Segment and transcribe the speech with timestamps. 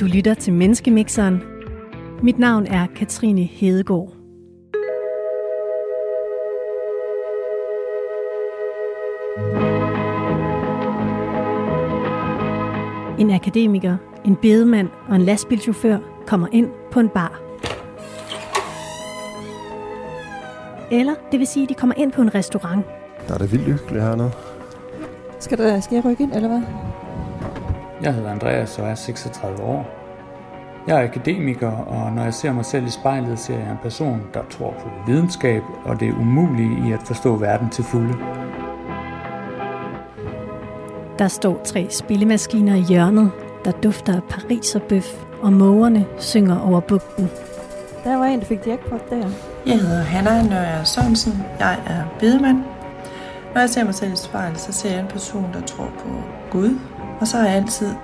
[0.00, 1.42] Du lytter til Menneskemixeren.
[2.22, 4.12] Mit navn er Katrine Hedegaard.
[13.18, 17.40] En akademiker, en bedemand og en lastbilchauffør kommer ind på en bar.
[20.90, 22.86] Eller det vil sige, at de kommer ind på en restaurant.
[23.28, 24.30] Der er det vildt hyggeligt hernede.
[25.40, 26.89] Skal, der, skal jeg rykke ind, eller hvad?
[28.02, 29.86] Jeg hedder Andreas og er 36 år.
[30.86, 34.22] Jeg er akademiker, og når jeg ser mig selv i spejlet, ser jeg en person,
[34.34, 38.14] der tror på videnskab og det umulige i at forstå verden til fulde.
[41.18, 43.30] Der står tre spillemaskiner i hjørnet,
[43.64, 47.30] der dufter af pariserbøf, og mågerne synger over bugten.
[48.04, 49.30] Der var en, der fik jackpot der.
[49.66, 51.42] Jeg hedder Hanna Nørre Sørensen.
[51.58, 52.58] Jeg er bedemand.
[53.54, 56.08] Når jeg ser mig selv i spejlet, så ser jeg en person, der tror på
[56.50, 56.78] Gud.
[57.20, 57.94] Og så har jeg altid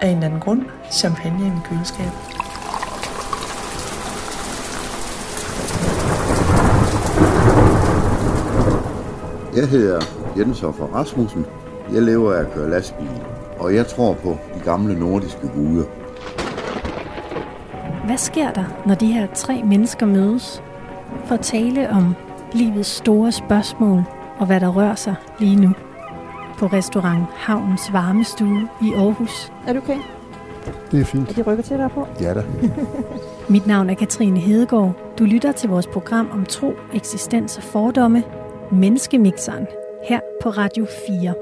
[0.00, 2.06] af en eller anden grund champagne i min køleskab.
[9.56, 10.00] Jeg hedder
[10.38, 11.46] Jens Hoffer Rasmussen.
[11.92, 13.22] Jeg lever af at køre lastbil,
[13.58, 15.84] og jeg tror på de gamle nordiske guder.
[18.06, 20.62] Hvad sker der, når de her tre mennesker mødes
[21.24, 22.14] for at tale om
[22.52, 24.02] livets store spørgsmål
[24.38, 25.74] og hvad der rører sig lige nu
[26.58, 29.52] på restaurant Havnens Varmestue i Aarhus?
[29.66, 29.98] Er du okay?
[30.90, 31.28] Det er fint.
[31.30, 32.06] Er de rykker til dig på?
[32.20, 32.42] Ja da.
[33.52, 35.14] Mit navn er Katrine Hedegaard.
[35.18, 38.24] Du lytter til vores program om tro, eksistens og fordomme,
[38.72, 39.66] Menneskemixeren,
[40.08, 41.34] her på Radio 4.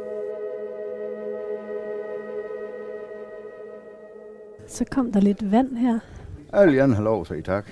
[4.68, 5.98] Så kom der lidt vand her.
[6.52, 7.66] Jeg vil gerne have lov at sige tak.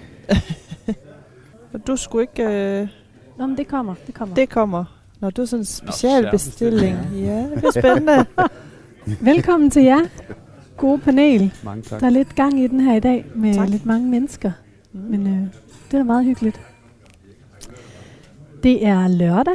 [1.72, 2.42] Og du skulle ikke...
[2.80, 2.88] Øh,
[3.38, 4.34] Nå, men det kommer, det kommer.
[4.34, 5.03] det kommer.
[5.24, 6.96] Når du er sådan en specialbestilling.
[7.14, 8.26] Ja, det bliver spændende.
[9.30, 10.00] Velkommen til jer,
[10.76, 11.54] gode panel.
[11.64, 12.00] Mange tak.
[12.00, 13.68] Der er lidt gang i den her i dag med Tak.
[13.68, 14.52] lidt mange mennesker.
[14.92, 15.46] Men øh,
[15.90, 16.60] det er meget hyggeligt.
[18.62, 19.54] Det er lørdag,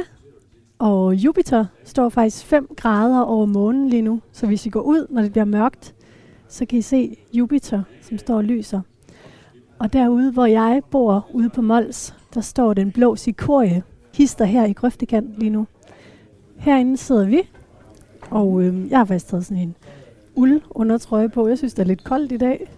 [0.78, 4.20] og Jupiter står faktisk 5 grader over månen lige nu.
[4.32, 5.94] Så hvis I går ud, når det bliver mørkt,
[6.48, 8.80] så kan I se Jupiter, som står og lyser.
[9.78, 13.82] Og derude, hvor jeg bor, ude på Mols, der står den blå cikorie,
[14.14, 15.66] hister her i grøftekant lige nu.
[16.56, 17.40] Herinde sidder vi,
[18.30, 19.76] og øh, jeg har faktisk taget sådan en
[20.34, 21.48] uld undertrøje på.
[21.48, 22.70] Jeg synes, det er lidt koldt i dag.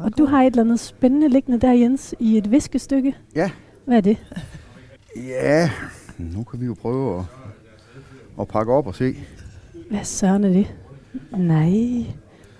[0.00, 3.16] Og du har et eller andet spændende liggende der, Jens, i et viskestykke.
[3.34, 3.50] Ja.
[3.84, 4.16] Hvad er det?
[5.16, 5.70] Ja,
[6.18, 7.24] nu kan vi jo prøve at,
[8.40, 9.16] at pakke op og se.
[9.90, 10.74] Hvad søren er det?
[11.36, 12.04] Nej.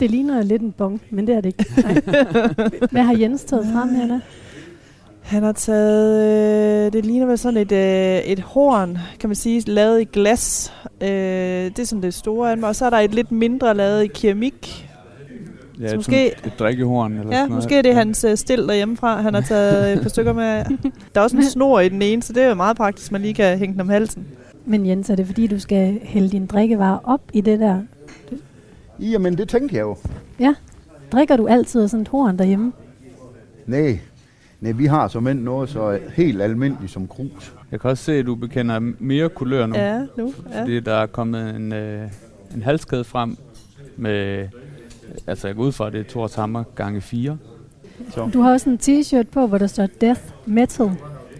[0.00, 1.82] Det ligner lidt en bong, men det er det ikke.
[1.82, 1.94] Nej.
[2.92, 4.20] Hvad har Jens taget frem, Hanna?
[5.28, 9.60] Han har taget, øh, det ligner vel sådan et, øh, et horn, kan man sige,
[9.70, 10.72] lavet i glas.
[11.00, 12.62] Øh, det er sådan det store af dem.
[12.64, 14.88] Og så er der et lidt mindre lavet i keramik.
[15.80, 17.56] Ja, Så måske- et drikkehorn eller Ja, sådan noget.
[17.64, 19.20] måske er det hans øh, stil derhjemmefra.
[19.20, 20.64] Han har taget et par stykker med.
[21.14, 23.20] Der er også en snor i den ene, så det er jo meget praktisk, man
[23.22, 24.26] lige kan hænge den om halsen.
[24.64, 27.80] Men Jens, er det fordi, du skal hælde din drikkevarer op i det der?
[29.00, 29.96] Jamen, det tænkte jeg jo.
[31.12, 32.72] Drikker du altid sådan et horn derhjemme?
[33.66, 33.98] Nej,
[34.60, 37.54] nej vi har som end noget så helt almindeligt som krus.
[37.72, 39.74] Jeg kan også se, at du bekender mere kulør nu.
[39.76, 40.34] Ja, nu.
[40.52, 40.60] Ja.
[40.62, 42.08] Fordi der er kommet en, øh,
[42.54, 43.36] en halskæde frem
[43.96, 44.48] med...
[45.26, 47.36] Altså, jeg går ud fra, at det er Thors Hammer gange 4.
[48.32, 50.90] Du har også en t-shirt på, hvor der står Death Metal.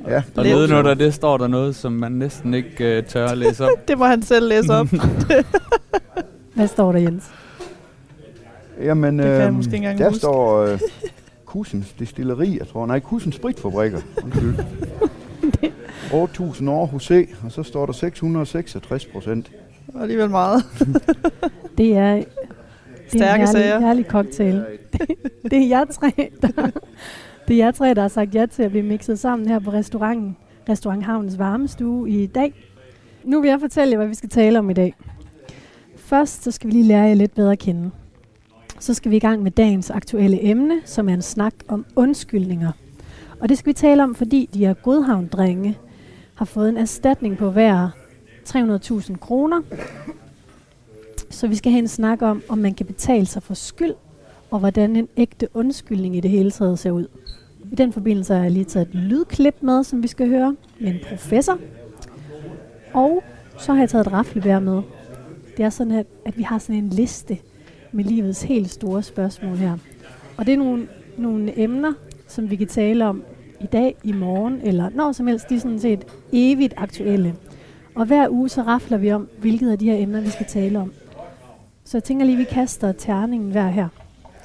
[0.08, 3.64] Ja, Og nedenunder det står der noget, som man næsten ikke øh, tør at læse
[3.64, 3.88] op.
[3.88, 4.86] Det må han selv læse op.
[6.54, 7.24] Hvad står der, Jens?
[8.82, 10.18] Jamen, Det kan jeg måske ikke engang der huske.
[10.18, 10.78] står øh,
[11.48, 12.86] Kussens Destilleri, jeg tror.
[12.86, 13.98] Nej, Kussens Spritfabrikker.
[14.24, 14.54] Undskyld.
[16.62, 19.50] 8.000 år hos C, og så står der 666 procent.
[19.94, 20.62] Og alligevel meget.
[21.78, 22.24] Det er, det er en
[23.08, 23.78] Stærke herlig, sager.
[23.80, 24.64] herlig cocktail.
[25.42, 26.70] det er jer tre, der,
[27.48, 29.70] det er jer tre, der har sagt ja til at blive mixet sammen her på
[29.70, 30.36] restauranten.
[30.68, 32.54] Restaurant Havnens Varmestue i dag.
[33.24, 34.94] Nu vil jeg fortælle jer, hvad vi skal tale om i dag.
[35.96, 37.90] Først så skal vi lige lære jer lidt bedre at kende.
[38.80, 42.72] Så skal vi i gang med dagens aktuelle emne, som er en snak om undskyldninger.
[43.40, 45.78] Og det skal vi tale om, fordi de her godhavndrenge
[46.34, 47.90] har fået en erstatning på hver
[48.48, 49.62] 300.000 kroner.
[51.30, 53.94] Så vi skal have en snak om, om man kan betale sig for skyld,
[54.50, 57.06] og hvordan en ægte undskyldning i det hele taget ser ud.
[57.72, 60.94] I den forbindelse har jeg lige taget et lydklip med, som vi skal høre med
[60.94, 61.58] en professor.
[62.94, 63.22] Og
[63.58, 64.82] så har jeg taget et raflebær med.
[65.56, 67.38] Det er sådan, at, at vi har sådan en liste
[67.92, 69.76] med livets helt store spørgsmål her.
[70.36, 71.92] Og det er nogle, nogle emner,
[72.26, 73.22] som vi kan tale om
[73.60, 75.48] i dag, i morgen, eller når som helst.
[75.48, 77.34] De er sådan set evigt aktuelle.
[77.94, 80.78] Og hver uge så rafler vi om, hvilket af de her emner, vi skal tale
[80.78, 80.92] om.
[81.84, 83.88] Så jeg tænker lige, vi kaster terningen hver her.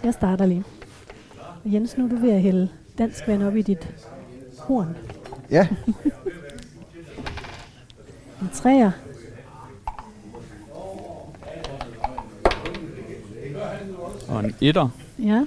[0.03, 0.63] Jeg starter lige.
[1.65, 4.09] Jens, nu er du ved at hælde dansk vand op i dit
[4.59, 4.97] horn.
[5.51, 5.67] Ja,
[8.41, 8.91] En træer.
[14.33, 14.89] Og en etter.
[15.19, 15.45] Ja.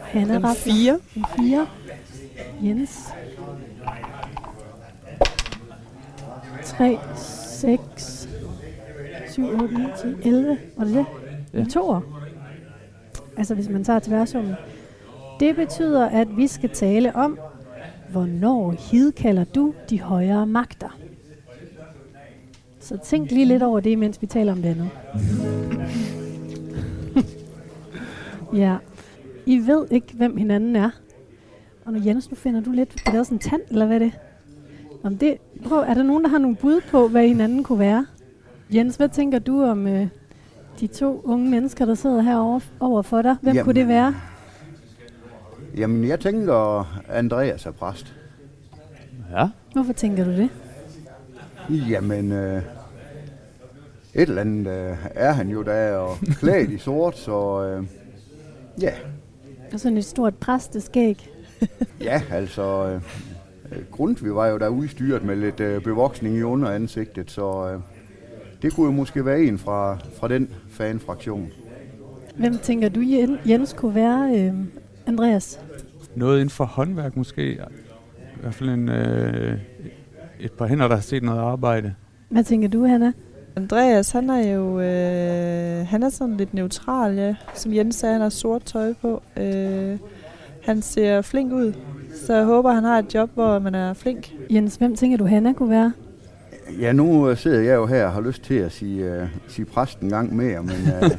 [0.00, 0.54] Hanna En Rappler.
[0.54, 0.98] fire.
[1.16, 1.66] En fire.
[2.62, 3.08] Jens.
[6.64, 8.28] 3, 6,
[9.30, 9.84] 7, 8, 9,
[10.22, 10.58] 10, 11.
[10.76, 11.06] Var det det?
[11.52, 11.58] Ja.
[11.58, 11.64] Ja.
[11.64, 11.96] To
[13.36, 14.54] Altså hvis man tager tværsummen.
[15.40, 17.38] Det betyder, at vi skal tale om,
[18.10, 20.98] hvornår hidkalder du de højere magter.
[22.80, 24.88] Så tænk lige lidt over det, mens vi taler om det andet.
[28.54, 28.76] ja.
[29.46, 30.90] I ved ikke, hvem hinanden er.
[31.84, 33.02] Og nu Jens, nu finder du lidt...
[33.06, 34.12] Er det også en tand, eller hvad er det?
[35.02, 38.06] Om det prøv, er der nogen, der har nogle bud på, hvad hinanden kunne være?
[38.74, 40.06] Jens, hvad tænker du om øh,
[40.80, 43.36] de to unge mennesker, der sidder herovre over for dig?
[43.42, 44.14] Hvem Jamen, kunne det være?
[45.76, 48.14] jamen jeg tænker, Andreas er præst.
[49.32, 49.48] Ja.
[49.72, 50.48] Hvorfor tænker du det?
[51.70, 52.62] Jamen, øh,
[54.14, 57.86] et eller andet øh, er han jo der, og klædt i sort, så øh,
[58.80, 58.92] ja,
[59.72, 61.28] Og sådan et stort præsteskæg.
[62.00, 63.00] ja, altså, øh,
[63.90, 67.80] Grundtvig var jo der udstyret med lidt øh, bevoksning i underansigtet, så øh,
[68.62, 71.50] det kunne jo måske være en fra, fra den fanfraktion.
[72.36, 74.52] Hvem tænker du, Jen- Jens, kunne være øh,
[75.06, 75.60] Andreas?
[76.14, 77.52] Noget inden for håndværk måske.
[77.52, 79.58] I hvert fald en, øh,
[80.40, 81.94] et par hænder, der har set noget arbejde.
[82.28, 83.12] Hvad tænker du, Hanna?
[83.62, 87.34] Andreas, han er jo øh, han er sådan lidt neutral, ja.
[87.54, 89.22] Som Jens sagde, han har sort tøj på.
[89.36, 89.98] Øh,
[90.64, 91.72] han ser flink ud,
[92.26, 94.32] så jeg håber, han har et job, hvor man er flink.
[94.50, 95.92] Jens, hvem tænker du, Hanna kunne være?
[96.80, 100.00] Ja, nu sidder jeg jo her og har lyst til at sige, øh, sige præst
[100.00, 101.10] en gang mere, men øh,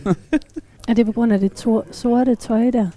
[0.89, 2.87] Er det på grund af det to- sorte tøj der?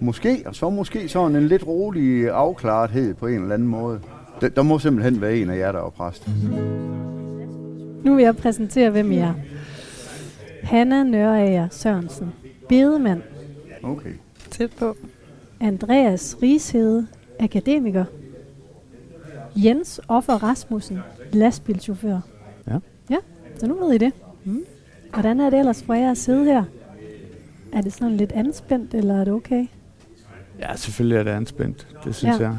[0.00, 4.00] måske, og så måske sådan en lidt rolig afklarethed på en eller anden måde.
[4.40, 6.28] Der, der må simpelthen være en af jer, der er præst.
[8.06, 9.34] Nu vil jeg præsentere, hvem I er.
[10.62, 12.32] Hanna Nørager Sørensen,
[12.68, 13.22] bedemand.
[13.82, 14.10] Okay.
[14.50, 14.96] Tæt på.
[15.60, 17.06] Andreas Rishede,
[17.40, 18.04] akademiker.
[19.56, 20.98] Jens Offer Rasmussen,
[21.32, 22.20] lastbilchauffør.
[22.68, 22.78] Ja.
[23.10, 23.16] Ja,
[23.56, 24.12] så nu ved I det.
[24.44, 24.64] Mm.
[25.12, 26.64] Hvordan er det ellers for jer at sidde her?
[27.72, 29.66] Er det sådan lidt anspændt, eller er det okay?
[30.58, 31.86] Ja, selvfølgelig er det anspændt.
[32.04, 32.44] Det synes Ja.
[32.44, 32.58] jeg.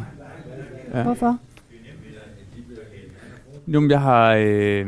[0.94, 1.04] Ja.
[1.04, 1.38] Hvorfor?
[3.68, 4.88] Jo, jeg har, øh,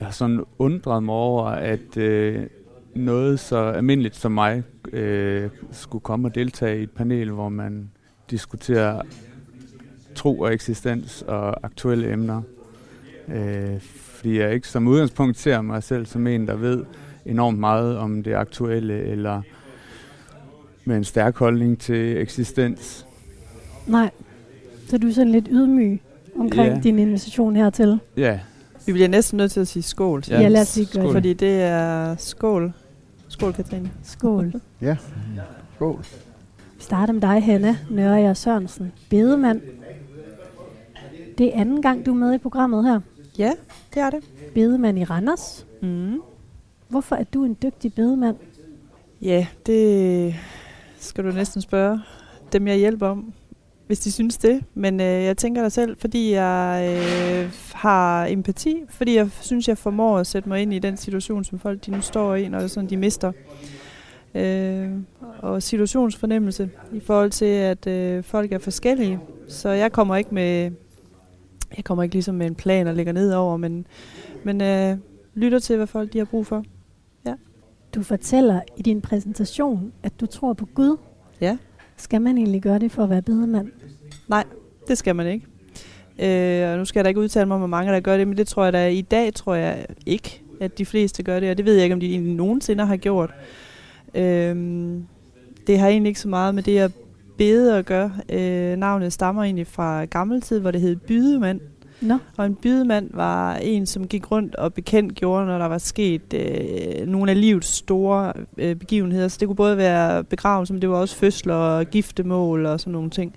[0.00, 2.46] jeg har sådan undret mig over, at øh,
[2.94, 4.62] noget så almindeligt som mig
[4.92, 7.90] øh, skulle komme og deltage i et panel, hvor man
[8.30, 9.02] diskuterer
[10.14, 12.42] tro og eksistens og aktuelle emner.
[13.28, 16.84] Øh, fordi jeg ikke som udgangspunkt ser mig selv som en, der ved
[17.26, 19.42] enormt meget om det aktuelle, eller
[20.84, 23.06] med en stærk holdning til eksistens.
[23.86, 24.10] Nej.
[24.88, 26.00] Så du er sådan lidt ydmyg
[26.38, 26.80] omkring Ja.
[26.80, 27.98] din invitation hertil.
[28.16, 28.40] Ja,
[28.90, 30.22] Vi bliver næsten nødt til at sige skål.
[30.28, 31.04] Ja, lad os gøre skål.
[31.04, 31.12] det.
[31.12, 32.72] Fordi det er skål.
[33.28, 33.90] Skål, Katrine.
[34.02, 34.52] Skål.
[34.82, 34.96] Ja,
[35.74, 36.04] skål.
[36.76, 39.60] Vi starter med dig, Hanna Nørager Sørensen, bedemand.
[41.38, 43.00] Det er anden gang, du er med i programmet her.
[43.38, 43.52] Ja,
[43.94, 44.24] det er det.
[44.54, 45.66] Bedemand i Randers.
[45.82, 46.20] Mm.
[46.88, 48.36] Hvorfor er du en dygtig bedemand?
[49.22, 50.34] Ja, det
[50.98, 52.00] skal du næsten spørge
[52.52, 53.32] dem, jeg hjælper om,
[53.90, 54.64] hvis de synes det.
[54.74, 59.78] Men øh, jeg tænker dig selv, fordi jeg øh, har empati, fordi jeg synes, jeg
[59.78, 62.60] formår at sætte mig ind i den situation, som folk de nu står i, når
[62.60, 63.32] det sådan, de mister.
[64.34, 64.88] Øh,
[65.38, 69.18] og situationsfornemmelse i forhold til, at øh, folk er forskellige.
[69.48, 70.70] Så jeg kommer ikke med,
[71.76, 73.86] jeg kommer ikke ligesom med en plan og lægger ned over, men,
[74.44, 74.96] men øh,
[75.34, 76.64] lytter til, hvad folk de har brug for.
[77.94, 80.96] Du fortæller i din præsentation, at du tror på Gud.
[81.40, 81.58] Ja.
[81.96, 83.20] Skal man egentlig gøre det for at være
[84.30, 84.46] bedemand?
[84.88, 85.46] Det skal man ikke.
[86.18, 88.28] Øh, og nu skal jeg da ikke udtale mig om, hvor mange der gør det,
[88.28, 91.50] men det tror jeg da i dag, tror jeg ikke, at de fleste gør det,
[91.50, 93.30] og det ved jeg ikke, om de egentlig nogensinde har gjort.
[94.14, 94.56] Øh,
[95.66, 96.92] det har egentlig ikke så meget med det at
[97.38, 98.12] bede at gøre.
[98.28, 101.60] Øh, navnet stammer egentlig fra gammel tid, hvor det hed bydemand.
[102.00, 105.78] Nå, Og en bydemand var en, som gik rundt og bekendt gjorde, når der var
[105.78, 109.28] sket øh, nogle af livets store øh, begivenheder.
[109.28, 112.92] Så det kunne både være begravelser, men det var også fødsler og giftemål og sådan
[112.92, 113.34] nogle ting.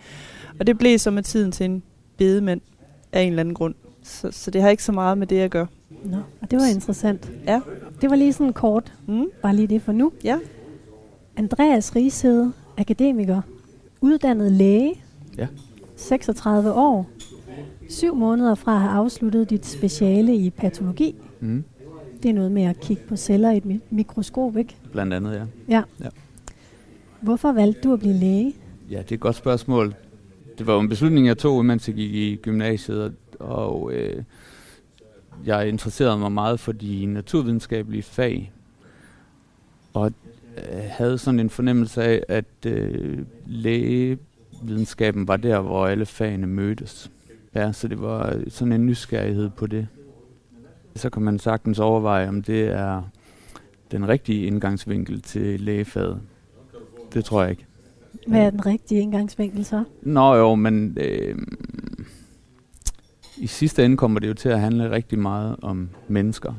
[0.59, 1.83] Og det blev så med tiden til en
[2.17, 2.61] bedemand
[3.11, 3.75] af en eller anden grund.
[4.03, 5.67] Så, så det har ikke så meget med det at gøre.
[6.05, 6.17] Nå.
[6.41, 7.31] Og det var interessant.
[7.47, 7.61] Ja.
[8.01, 8.93] Det var lige sådan kort.
[9.07, 9.25] Mm?
[9.41, 10.11] Bare lige det for nu.
[10.23, 10.37] Ja.
[11.37, 13.41] Andreas Rishede, akademiker,
[14.01, 14.93] uddannet læge,
[15.37, 15.47] Ja.
[15.95, 17.09] 36 år,
[17.89, 21.15] syv måneder fra at have afsluttet dit speciale i patologi.
[21.39, 21.63] Mm.
[22.23, 24.75] Det er noget med at kigge på celler i et mi- mikroskop, ikke?
[24.91, 25.43] Blandt andet, ja.
[25.75, 25.83] Ja.
[26.03, 26.09] Ja.
[27.21, 28.53] Hvorfor valgte du at blive læge?
[28.91, 29.93] Ja, det er et godt spørgsmål.
[30.57, 34.23] Det var jo en beslutning, jeg tog, mens jeg gik i gymnasiet, og, og øh,
[35.45, 38.51] jeg interesserede mig meget for de naturvidenskabelige fag,
[39.93, 40.11] og
[40.57, 47.11] øh, havde sådan en fornemmelse af, at øh, lægevidenskaben var der, hvor alle fagene mødtes.
[47.55, 49.87] Ja, så det var sådan en nysgerrighed på det.
[50.95, 53.03] Så kan man sagtens overveje, om det er
[53.91, 56.21] den rigtige indgangsvinkel til lægefaget.
[57.13, 57.65] Det tror jeg ikke.
[58.27, 59.83] Hvad er den rigtige indgangsvinkel så?
[60.01, 61.37] Nå jo, men øh,
[63.37, 66.53] i sidste ende kommer det jo til at handle rigtig meget om mennesker.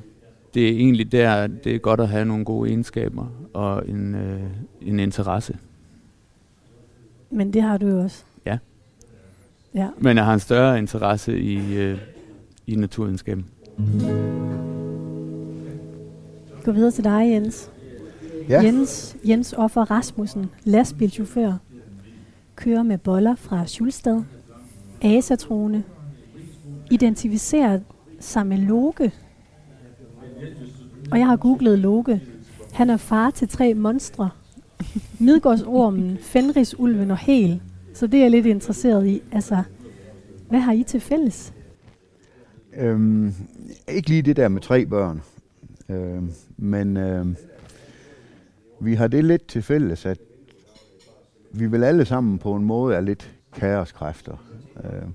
[0.55, 4.41] Det er egentlig der, det er godt at have nogle gode egenskaber og en, øh,
[4.81, 5.59] en interesse.
[7.31, 8.25] Men det har du jo også.
[8.47, 8.59] Ja.
[9.75, 9.89] Ja.
[9.99, 11.99] Men jeg har en større interesse i, øh,
[12.67, 13.47] i naturvidenskaben.
[16.65, 17.71] Gå videre til dig, Jens.
[18.49, 18.63] Ja.
[18.63, 21.53] Jens, Jens Offer Rasmussen, lastbilchauffør,
[22.57, 24.23] kører med boller fra Schulstad,
[25.03, 25.85] asatrone,
[26.91, 27.81] identificerer
[28.21, 29.13] sig med Loke.
[31.11, 32.23] Og jeg har googlet Loke.
[32.73, 34.31] Han er far til tre monstre.
[35.19, 37.61] Midgårdsormen, Fenrisulven og Hel.
[37.95, 39.23] Så det er jeg lidt interesseret i.
[39.33, 39.63] Altså,
[40.49, 41.53] hvad har I til fælles?
[42.77, 43.35] Øhm,
[43.89, 45.23] ikke lige det der med tre børn,
[45.89, 47.37] øhm, men øhm,
[48.81, 50.19] vi har det lidt til fælles, at
[51.51, 54.37] vi vel alle sammen på en måde er lidt kaoskræfter.
[54.85, 55.09] Øh,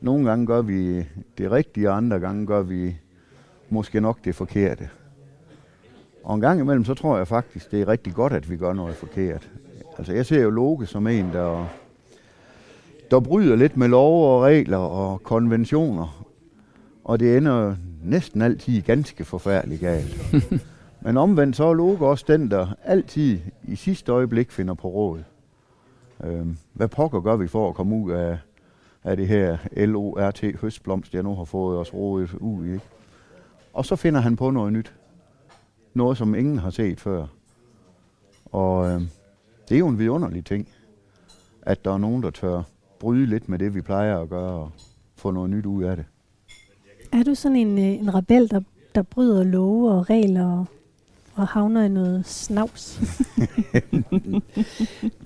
[0.00, 1.06] nogle gange gør vi
[1.38, 2.96] det rigtige, og andre gange gør vi
[3.68, 4.88] måske nok det forkerte.
[6.24, 8.72] Og en gang imellem, så tror jeg faktisk, det er rigtig godt, at vi gør
[8.72, 9.50] noget forkert.
[9.98, 11.66] Altså, jeg ser jo Loke som en, der,
[13.10, 16.26] der bryder lidt med lov og regler og konventioner.
[17.04, 20.18] Og det ender næsten altid ganske forfærdeligt galt.
[21.00, 25.22] Men omvendt så er Loke også den, der altid i sidste øjeblik finder på råd.
[26.24, 28.38] Øh, hvad pokker gør vi for at komme ud af,
[29.04, 32.72] af det her LORT høstblomst, jeg nu har fået os rådet ud i?
[32.72, 32.84] Ikke?
[33.72, 34.94] Og så finder han på noget nyt.
[35.94, 37.26] Noget, som ingen har set før.
[38.44, 39.00] Og øh,
[39.68, 40.68] det er jo en vidunderlig ting,
[41.62, 42.62] at der er nogen, der tør
[42.98, 44.70] bryde lidt med det, vi plejer at gøre, og
[45.16, 46.04] få noget nyt ud af det.
[47.12, 48.60] Er du sådan en, øh, en rebel, der,
[48.94, 50.66] der bryder love og regler og,
[51.38, 53.00] og havner i noget snavs?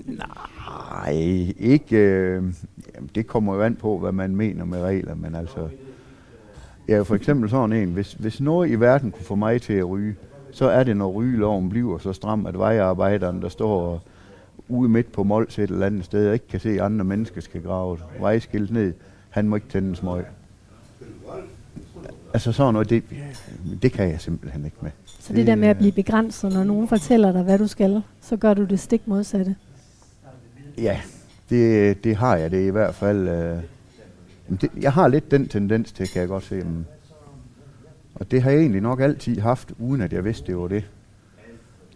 [0.21, 1.13] Nej,
[1.59, 1.97] ikke.
[1.97, 2.43] Øh,
[2.95, 5.69] jamen, det kommer jo an på, hvad man mener med regler, men altså...
[6.89, 9.89] Jeg for eksempel sådan en, hvis, hvis noget i verden kunne få mig til at
[9.89, 10.17] ryge,
[10.51, 14.03] så er det, når rygeloven bliver så stram, at vejarbejderen, der står
[14.69, 17.41] ude midt på Mols et eller andet sted, og ikke kan se, at andre mennesker
[17.41, 18.93] skal grave vejskilt ned,
[19.31, 20.25] han må ikke tænde en smøg.
[22.35, 23.05] Altså sådan noget, det,
[23.83, 24.91] det kan jeg simpelthen ikke med.
[25.05, 28.37] Så det der med at blive begrænset, når nogen fortæller dig, hvad du skal, så
[28.37, 29.57] gør du det stik modsatte.
[30.79, 31.01] Ja,
[31.51, 33.29] det, det har jeg det i hvert fald.
[33.29, 33.63] Øh,
[34.61, 36.55] det, jeg har lidt den tendens til, kan jeg godt se.
[36.55, 36.87] Men,
[38.15, 40.85] og det har jeg egentlig nok altid haft, uden at jeg vidste, det var det.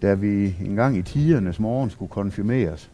[0.03, 2.91] Da vi engang i tidernes morgen skulle konfirmeres,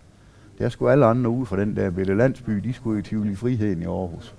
[0.58, 3.82] der skulle alle andre ude fra den der bitte landsby, de skulle i Tivoli Friheden
[3.82, 4.34] i Aarhus.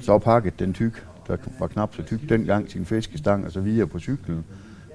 [0.00, 3.86] Så pakket den tyk, der var knap så tyk dengang, sin fiskestang og så videre
[3.86, 4.44] på cyklen,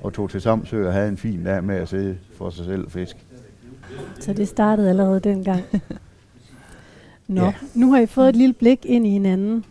[0.02, 2.86] og tog til Samsø og havde en fin dag med at sidde for sig selv
[2.86, 3.16] og fisk.
[4.20, 5.62] Så det startede allerede dengang.
[7.28, 7.54] Nå, Ja.
[7.74, 9.66] nu har I fået et lille blik ind i hinanden.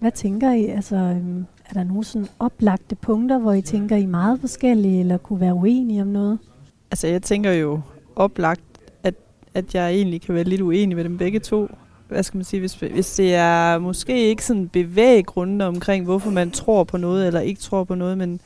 [0.00, 0.66] Hvad tænker I?
[0.66, 5.00] Altså, øhm, er der nogle sådan oplagte punkter, hvor I tænker, I er meget forskellige,
[5.00, 6.38] eller kunne være uenige om noget?
[6.90, 7.80] Altså, jeg tænker jo
[8.16, 8.60] oplagt,
[9.02, 9.14] at,
[9.54, 11.68] at jeg egentlig kan være lidt uenig med dem begge to.
[12.08, 16.50] Hvad skal man sige, hvis, hvis det er måske ikke sådan bevæggrunde omkring, hvorfor man
[16.50, 18.40] tror på noget eller ikke tror på noget, men,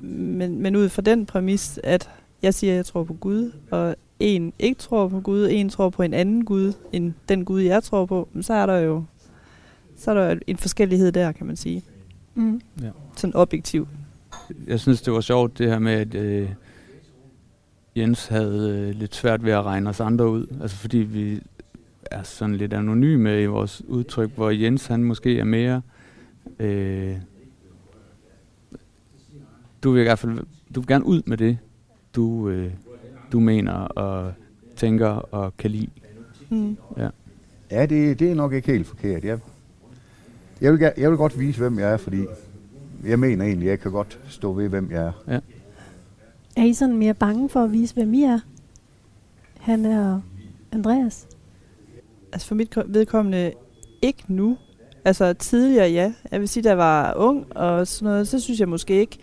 [0.00, 2.10] men, men ud fra den præmis, at
[2.42, 5.90] jeg siger, at jeg tror på Gud, og en ikke tror på Gud, en tror
[5.90, 9.04] på en anden Gud, end den Gud, jeg tror på, så er der jo
[9.96, 11.82] så er der en forskellighed der, kan man sige.
[12.34, 12.60] Mm.
[13.16, 13.88] Sådan objektivt.
[14.66, 16.50] Jeg synes, det var sjovt det her med, at øh,
[17.96, 20.46] Jens havde øh, lidt svært ved at regne os andre ud.
[20.62, 21.40] Altså fordi vi
[22.10, 25.82] er sådan lidt anonyme i vores udtryk, hvor Jens han måske er mere...
[26.58, 27.16] Øh,
[29.82, 30.38] du vil i hvert fald
[30.74, 31.58] du vil gerne ud med det,
[32.14, 32.72] du, øh,
[33.32, 34.32] du mener og
[34.76, 35.90] tænker og kan lide.
[36.50, 36.76] Mm.
[37.70, 39.24] Ja, det, det er nok ikke helt forkert.
[39.24, 39.38] Jeg,
[40.60, 42.24] jeg, vil, jeg vil godt vise, hvem jeg er, fordi
[43.04, 45.40] jeg mener egentlig, at jeg kan godt stå ved, hvem jeg er.
[46.56, 48.40] Er I sådan mere bange for at vise, hvem I er?
[49.60, 50.20] Han er
[50.72, 51.25] Andreas.
[52.32, 53.52] Altså for mit ko- vedkommende
[54.02, 54.56] ikke nu.
[55.04, 56.12] Altså tidligere, ja.
[56.32, 59.18] Jeg vil sige, da jeg var ung og sådan noget, så synes jeg måske ikke,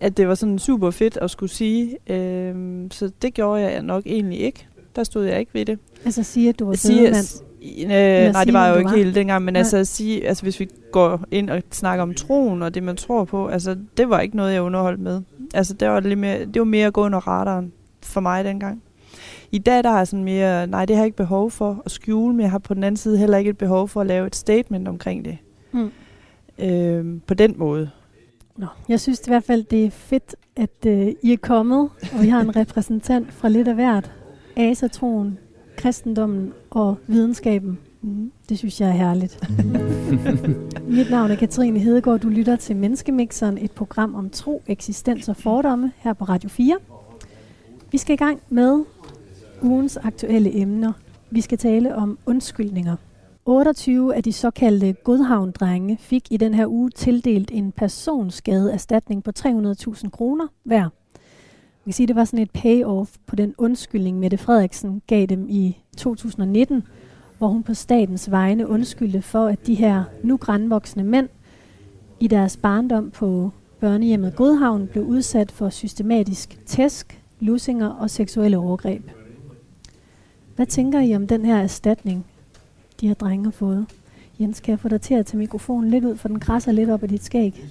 [0.00, 1.96] at det var sådan super fedt at skulle sige.
[2.06, 4.66] Øhm, så det gjorde jeg nok egentlig ikke.
[4.96, 5.78] Der stod jeg ikke ved det.
[6.04, 7.42] Altså sige, at du var sige, bedemand.
[7.84, 8.96] Øh, nej, det var jo ikke var.
[8.96, 9.58] helt dengang, men Nej.
[9.58, 12.96] altså at sige, altså hvis vi går ind og snakker om troen og det, man
[12.96, 15.22] tror på, altså det var ikke noget, jeg underholdt med.
[15.54, 18.82] Altså det var, lidt mere, det var mere at gå under radaren for mig dengang.
[19.52, 21.90] I dag der har jeg sådan mere, nej det har jeg ikke behov for at
[21.90, 24.26] skjule, men jeg har på den anden side heller ikke et behov for at lave
[24.26, 25.38] et statement omkring det.
[25.72, 25.90] Mm.
[26.58, 27.90] Øhm, på den måde.
[28.56, 32.22] Nå, jeg synes i hvert fald, det er fedt, at øh, I er kommet, og
[32.22, 34.12] vi har en repræsentant fra lidt af hvert.
[34.56, 35.38] Asatroen,
[35.76, 37.78] kristendommen og videnskaben.
[38.02, 38.32] Mm.
[38.48, 39.48] Det synes jeg er herligt.
[40.96, 42.20] Mit navn er Katrine Hedegaard.
[42.20, 46.76] Du lytter til Menneskemixeren, et program om tro, eksistens og fordomme her på Radio 4.
[47.92, 48.84] Vi skal i gang med
[49.62, 50.92] ugens aktuelle emner.
[51.30, 52.96] Vi skal tale om undskyldninger.
[53.44, 60.08] 28 af de såkaldte Godhavn-drenge fik i den her uge tildelt en personskadeerstatning på 300.000
[60.10, 60.82] kroner hver.
[60.82, 65.26] Man kan sige, at det var sådan et payoff på den undskyldning, Mette Frederiksen gav
[65.26, 66.82] dem i 2019,
[67.38, 71.28] hvor hun på statens vegne undskyldte for, at de her nu grænvoksne mænd
[72.20, 73.50] i deres barndom på
[73.80, 79.19] børnehjemmet Godhavn blev udsat for systematisk tæsk, lussinger og seksuelle overgreb.
[80.60, 82.26] Hvad tænker I om den her erstatning,
[83.00, 83.86] de her drenge har fået?
[84.40, 86.90] Jens, kan jeg få dig til at tage mikrofonen lidt ud, for den krasser lidt
[86.90, 87.64] op af dit skæg?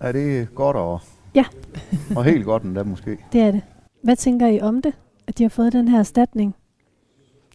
[0.00, 1.00] Er det godt og,
[1.34, 1.44] Ja.
[2.16, 3.18] og helt godt endda måske?
[3.32, 3.62] Det er det.
[4.02, 4.92] Hvad tænker I om det,
[5.26, 6.54] at de har fået den her erstatning?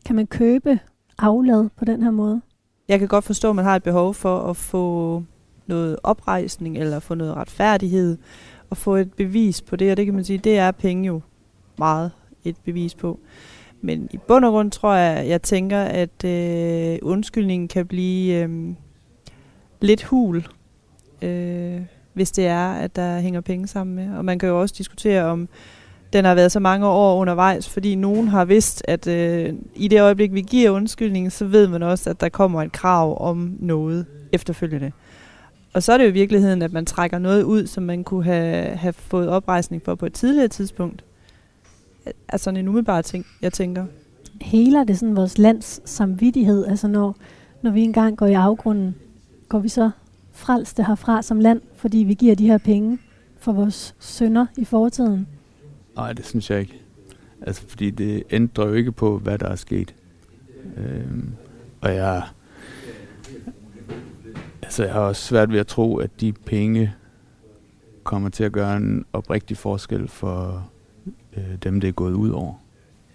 [0.05, 0.79] Kan man købe
[1.17, 2.41] aflad på den her måde?
[2.87, 5.23] Jeg kan godt forstå, at man har et behov for at få
[5.67, 8.17] noget oprejsning eller få noget retfærdighed
[8.69, 11.21] og få et bevis på det, og det kan man sige, det er penge jo
[11.77, 12.11] meget
[12.43, 13.19] et bevis på.
[13.81, 18.73] Men i bund og grund tror jeg, jeg tænker, at øh, undskyldningen kan blive øh,
[19.81, 20.47] lidt hul,
[21.21, 21.81] øh,
[22.13, 24.17] hvis det er, at der hænger penge sammen med.
[24.17, 25.49] Og man kan jo også diskutere, om
[26.13, 30.01] den har været så mange år undervejs, fordi nogen har vidst, at øh, i det
[30.01, 34.05] øjeblik, vi giver undskyldningen, så ved man også, at der kommer et krav om noget
[34.31, 34.91] efterfølgende.
[35.73, 38.23] Og så er det jo i virkeligheden, at man trækker noget ud, som man kunne
[38.23, 41.03] have, have fået oprejsning for på et tidligere tidspunkt.
[42.27, 43.85] Er sådan en umiddelbar ting, jeg tænker.
[44.41, 46.65] Heler det sådan vores lands samvittighed?
[46.65, 47.15] Altså når,
[47.61, 48.95] når vi engang går i afgrunden,
[49.49, 49.91] går vi så
[50.31, 52.99] frelste herfra som land, fordi vi giver de her penge
[53.37, 55.27] for vores sønner i fortiden?
[55.95, 56.81] Nej, det synes jeg ikke.
[57.41, 59.95] Altså, fordi det ændrer jo ikke på, hvad der er sket.
[60.77, 61.31] Øhm,
[61.81, 62.23] og jeg,
[64.61, 66.93] altså, jeg har også svært ved at tro, at de penge
[68.03, 70.70] kommer til at gøre en oprigtig forskel for
[71.37, 72.53] øh, dem, det er gået ud over.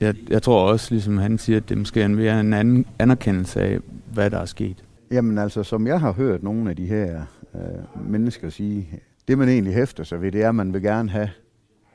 [0.00, 3.60] Jeg, jeg tror også, ligesom han siger, at det måske er mere en anden anerkendelse
[3.60, 3.78] af,
[4.12, 4.84] hvad der er sket.
[5.10, 7.22] Jamen altså, som jeg har hørt nogle af de her
[7.54, 8.88] øh, mennesker sige,
[9.28, 11.30] det man egentlig hæfter sig ved, det er, at man vil gerne have,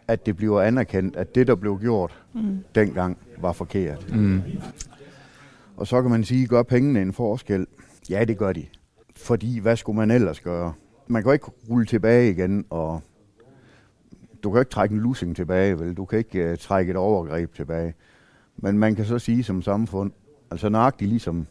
[0.07, 2.57] at det bliver anerkendt, at det, der blev gjort Mm.
[2.75, 4.15] dengang, var forkert.
[4.15, 4.41] Mm.
[5.77, 7.67] Og så kan man sige, gør pengene en forskel?
[8.09, 8.65] Ja, det gør de.
[9.15, 10.73] Fordi, hvad skulle man ellers gøre?
[11.07, 13.01] Man kan jo ikke rulle tilbage igen, og
[14.43, 15.93] du kan ikke trække en lussing tilbage, vel?
[15.93, 17.93] Du kan ikke uh, trække et overgreb tilbage.
[18.57, 20.11] Men man kan så sige som samfund,
[20.51, 21.47] altså nøjagtigt ligesom,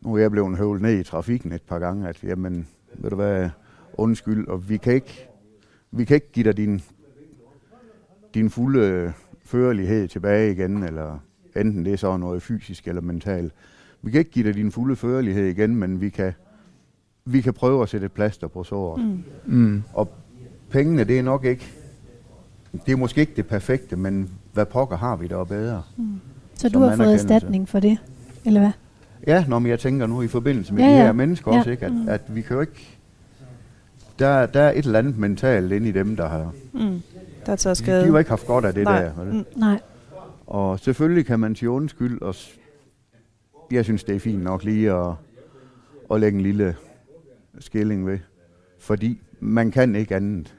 [0.00, 3.16] nu er jeg blevet høvlet ned i trafikken et par gange, at jamen, ved du
[3.16, 3.50] hvad,
[3.94, 5.28] undskyld, og vi kan ikke,
[5.90, 6.82] vi kan ikke give dig din,
[8.34, 9.12] din fulde
[9.44, 11.18] førlighed tilbage igen, eller
[11.56, 13.52] enten det er så noget fysisk eller mentalt.
[14.02, 16.32] Vi kan ikke give dig din fulde førlighed igen, men vi kan,
[17.24, 19.04] vi kan prøve at sætte et plaster på såret.
[19.04, 19.22] Mm.
[19.46, 19.82] Mm.
[19.92, 20.08] Og
[20.70, 21.79] pengene, det er nok ikke,
[22.86, 25.82] det er måske ikke det perfekte, men hvad pokker har vi der bedre?
[26.54, 27.98] Så Som du har fået erstatning for det,
[28.44, 28.70] eller hvad?
[29.26, 31.58] Ja, når jeg tænker nu i forbindelse med Ja, ja, de her mennesker Ja.
[31.58, 31.86] også, ikke?
[31.86, 32.08] At, Mm.
[32.08, 32.96] at vi kan jo ikke...
[34.18, 36.52] Der, der er et eller andet mentalt inde i dem, der har...
[36.72, 37.00] Mm.
[37.46, 37.96] Der tager De, skade.
[37.96, 39.02] de har jo ikke haft godt af det Nej.
[39.02, 39.12] der.
[39.24, 39.34] vel?
[39.34, 39.44] Mm.
[39.56, 39.80] Nej.
[40.46, 42.34] Og selvfølgelig kan man sige undskyld, og
[43.70, 45.12] jeg synes, det er fint nok lige at,
[46.10, 46.76] at lægge en lille
[47.58, 48.18] skilling ved.
[48.78, 50.54] Fordi man kan ikke andet.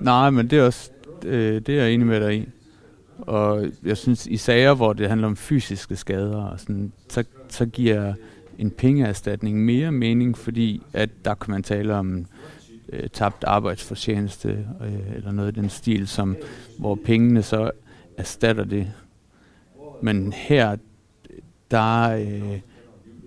[0.00, 0.90] Nej, men det er også
[1.24, 2.48] øh, det er jeg enig med dig i.
[3.18, 7.66] Og jeg synes, i sager, hvor det handler om fysiske skader, og sådan, så, så
[7.66, 8.14] giver
[8.58, 12.26] en pengeerstatning mere mening, fordi at der kan man tale om
[12.92, 16.36] øh, tabt arbejdsfortjeneste, øh, eller noget i den stil, som,
[16.78, 17.70] hvor pengene så
[18.16, 18.92] erstatter det.
[20.02, 20.76] Men her,
[21.70, 22.60] der øh,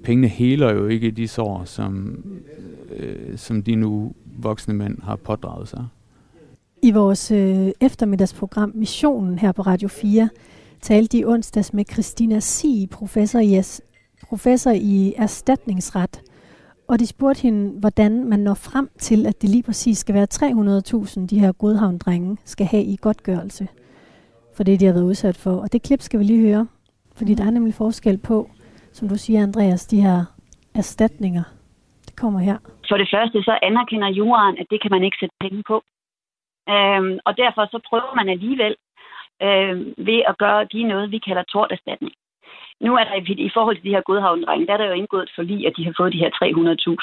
[0.04, 2.24] pengene heler jo ikke de sår, som,
[2.96, 5.88] øh, som de nu voksne mænd har pådraget sig.
[6.84, 10.30] I vores øh, eftermiddagsprogram Missionen her på Radio 4
[10.82, 13.82] talte de onsdags med Christina Sig, professor i, as-
[14.30, 16.22] professor i erstatningsret.
[16.88, 20.28] Og de spurgte hende, hvordan man når frem til, at det lige præcis skal være
[20.34, 23.68] 300.000, de her godhavndrenge skal have i godtgørelse
[24.56, 25.52] for det, de har været udsat for.
[25.52, 26.68] Og det klip skal vi lige høre,
[27.18, 28.50] fordi der er nemlig forskel på,
[28.92, 30.26] som du siger, Andreas, de her
[30.76, 31.44] erstatninger.
[32.06, 32.58] Det kommer her.
[32.90, 35.84] For det første, så anerkender juraen, at det kan man ikke sætte penge på.
[36.70, 38.76] Øhm, og derfor så prøver man alligevel
[39.42, 39.76] øh,
[40.08, 42.14] ved at gøre, give noget, vi kalder torterstatning.
[42.86, 43.16] Nu er der
[43.48, 45.86] i, forhold til de her godhavndrenge, der er der jo indgået et forlig, at de
[45.86, 46.32] har fået de her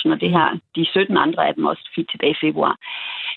[0.06, 2.74] 300.000, og det her, de 17 andre af dem også fik tilbage i februar.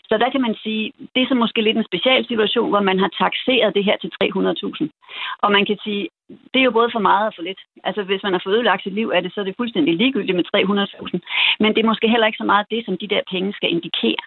[0.10, 3.00] Så der kan man sige, det er så måske lidt en special situation, hvor man
[3.00, 4.90] har taxeret det her til 300.000.
[5.44, 6.10] Og man kan sige,
[6.52, 7.62] det er jo både for meget og for lidt.
[7.84, 10.36] Altså hvis man har fået ødelagt sit liv af det, så er det fuldstændig ligegyldigt
[10.36, 11.20] med 300.000.
[11.60, 14.24] Men det er måske heller ikke så meget det, som de der penge skal indikere.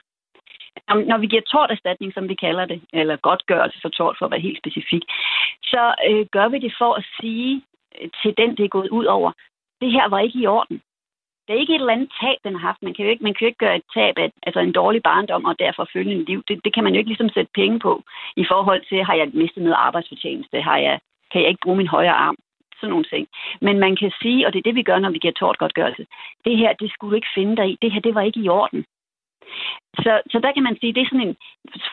[0.88, 4.46] Når vi giver torterstatning, som vi kalder det, eller godtgørelse for tort, for at være
[4.48, 5.02] helt specifik,
[5.62, 7.62] så øh, gør vi det for at sige
[8.00, 9.32] øh, til den, det er gået ud over,
[9.80, 10.80] det her var ikke i orden.
[11.46, 12.82] Det er ikke et eller andet tab, den har haft.
[12.82, 15.02] Man kan jo ikke, man kan jo ikke gøre et tab af altså en dårlig
[15.02, 16.42] barndom og derfor følgende liv.
[16.48, 18.02] Det, det kan man jo ikke ligesom sætte penge på
[18.36, 20.62] i forhold til, har jeg mistet noget arbejdsfortjeneste?
[20.62, 21.00] Har jeg,
[21.32, 22.36] kan jeg ikke bruge min højre arm?
[22.80, 23.28] Sådan nogle ting.
[23.60, 26.06] Men man kan sige, og det er det, vi gør, når vi giver tortgodtgørelse,
[26.44, 27.78] det her, det skulle du ikke finde dig i.
[27.82, 28.84] Det her, det var ikke i orden.
[30.04, 31.36] Så, så der kan man sige, det er sådan en,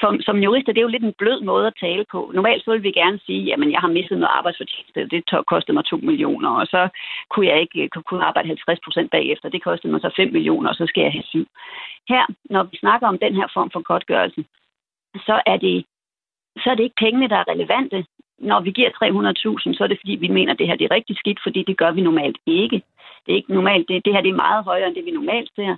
[0.02, 2.32] som, som jurister, det er jo lidt en blød måde at tale på.
[2.34, 5.86] Normalt så vil vi gerne sige, jamen jeg har mistet noget arbejdsfortjeneste, det kostede mig
[5.86, 6.90] 2 millioner, og så
[7.30, 10.76] kunne jeg ikke kunne arbejde 50 procent bagefter, det kostede mig så 5 millioner, og
[10.76, 11.48] så skal jeg have 7.
[12.10, 14.44] Her, når vi snakker om den her form for godtgørelse,
[15.16, 15.86] så er det,
[16.64, 18.06] så er det ikke pengene, der er relevante.
[18.40, 20.96] Når vi giver 300.000, så er det fordi, vi mener, at det her det er
[20.96, 22.82] rigtig skidt, fordi det gør vi normalt ikke.
[23.26, 23.88] Det er ikke normalt.
[23.88, 25.76] Det, det her det er meget højere, end det vi normalt ser.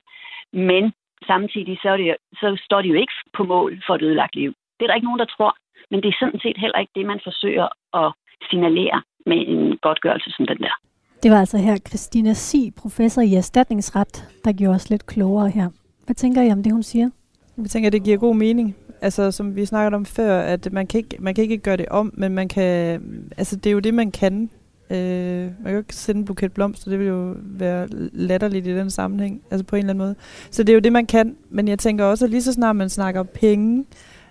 [0.53, 0.93] Men
[1.31, 4.51] samtidig så, er det, så står de jo ikke på mål for et ødelagt liv.
[4.77, 5.53] Det er der ikke nogen, der tror.
[5.91, 7.67] Men det er sådan set heller ikke det, man forsøger
[8.01, 8.13] at
[8.49, 10.75] signalere med en godtgørelse som den der.
[11.23, 14.13] Det var altså her Christina Si, professor i erstatningsret,
[14.45, 15.69] der gjorde os lidt klogere her.
[16.05, 17.09] Hvad tænker I om det, hun siger?
[17.57, 18.75] Jeg tænker, at det giver god mening.
[19.01, 21.89] Altså, som vi snakkede om før, at man kan ikke, man kan ikke gøre det
[21.89, 23.01] om, men man kan,
[23.37, 24.49] altså, det er jo det, man kan.
[24.89, 28.75] Øh, man kan jo ikke sende en buket blomster, det vil jo være latterligt i
[28.75, 30.15] den sammenhæng, altså på en eller anden måde.
[30.51, 32.75] Så det er jo det, man kan, men jeg tænker også, at lige så snart
[32.75, 33.85] man snakker penge,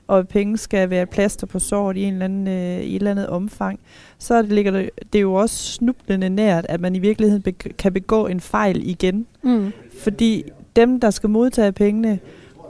[0.07, 3.11] og penge skal være plaster på såret i, en eller anden, øh, i et eller
[3.11, 3.81] andet omfang,
[4.19, 7.53] så det ligger det, det er jo også snublende nært, at man i virkeligheden be-
[7.53, 9.27] kan begå en fejl igen.
[9.43, 9.73] Mm.
[9.99, 10.45] Fordi
[10.77, 12.19] dem, der skal modtage pengene,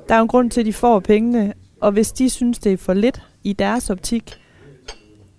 [0.09, 2.73] der er jo en grund til, at de får pengene, og hvis de synes, det
[2.73, 4.41] er for lidt i deres optik,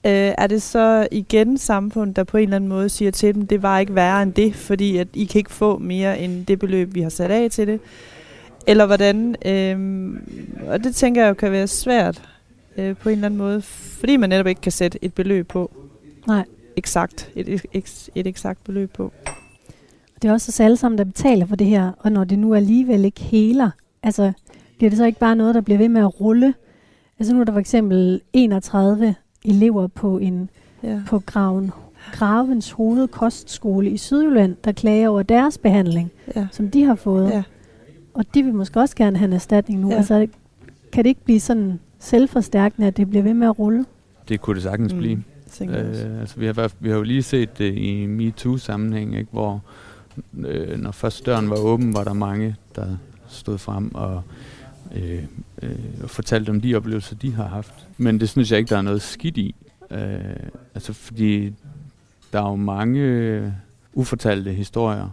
[0.06, 3.48] øh, er det så igen samfundet, der på en eller anden måde siger til dem,
[3.48, 6.60] det var ikke værre end det, fordi at I kan ikke få mere end det
[6.60, 7.80] beløb, vi har sat af til det.
[8.68, 10.13] Eller hvordan, øh,
[10.68, 12.22] og det tænker jeg jo kan være svært
[12.78, 15.72] øh, på en eller anden måde, fordi man netop ikke kan sætte et beløb på.
[16.28, 16.46] Nej.
[16.76, 19.12] Eksakt, et, et, et, et eksakt beløb på.
[20.22, 22.56] Det er også os alle sammen, der betaler for det her, og når det nu
[22.56, 23.70] alligevel ikke heler,
[24.04, 24.32] altså
[24.78, 26.54] bliver det så ikke bare noget, der bliver ved med at rulle?
[27.20, 29.15] Altså nu er der for eksempel 31
[29.46, 30.50] elever på en
[30.84, 31.02] ja.
[31.08, 31.72] på Graven,
[32.12, 36.48] Gravens hovedkostskole i Sydjylland, der klager over deres behandling, ja.
[36.52, 37.30] som de har fået.
[37.30, 37.44] Ja.
[38.14, 39.90] Og de vil måske også gerne have en erstatning nu.
[39.90, 39.96] Ja.
[39.96, 40.28] Altså,
[40.92, 43.86] kan det ikke blive sådan selvforstærkende, at det bliver ved med at rulle?
[44.30, 45.00] Det kunne det sagtens mm.
[45.00, 45.24] blive.
[45.62, 49.62] Øh, altså, vi, har, vi har jo lige set det i MeToo-sammenhæng, ikke, hvor
[50.38, 52.86] øh, når først døren var åben, var der mange, der
[53.28, 54.22] stod frem og øh,
[54.96, 57.88] øh, fortalte om de oplevelser, de har haft.
[57.98, 59.56] Men det synes jeg ikke, der er noget skidt i.
[59.92, 60.20] Øh,
[60.76, 61.54] altså fordi
[62.34, 63.54] der er jo mange
[63.94, 65.10] ufortalte historier.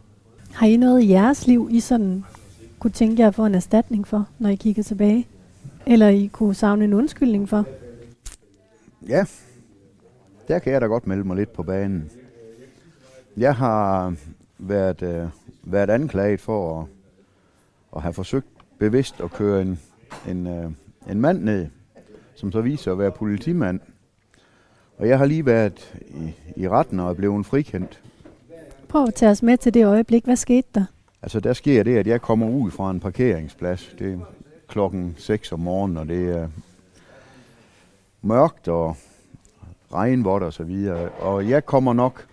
[0.53, 2.25] Har I noget i jeres liv, I sådan
[2.79, 5.27] kunne tænke jer at få en erstatning for, når I kigger tilbage?
[5.87, 7.67] Eller I kunne savne en undskyldning for?
[9.09, 9.25] Ja,
[10.49, 12.11] der kan jeg da godt melde mig lidt på banen.
[13.37, 14.15] Jeg har
[14.59, 15.29] været, øh,
[15.63, 16.87] været anklaget for at,
[17.97, 18.47] at have forsøgt
[18.83, 19.81] bevidst at køre en,
[20.29, 20.71] en, øh,
[21.11, 21.67] en mand ned,
[22.35, 23.81] som så viser at være politimand.
[24.99, 28.03] Og jeg har lige været i, i retten og er blevet frikendt.
[28.89, 30.25] Prøv at tage os med til det øjeblik.
[30.25, 30.85] Hvad skete der?
[31.23, 33.95] Altså, der sker det, at jeg kommer ud fra en parkeringsplads.
[33.99, 34.19] Det er
[34.69, 36.49] klokken 6 om morgenen, og det er
[38.23, 38.97] mørkt og
[39.93, 41.09] regnvådt og så videre.
[41.09, 42.27] Og jeg kommer nok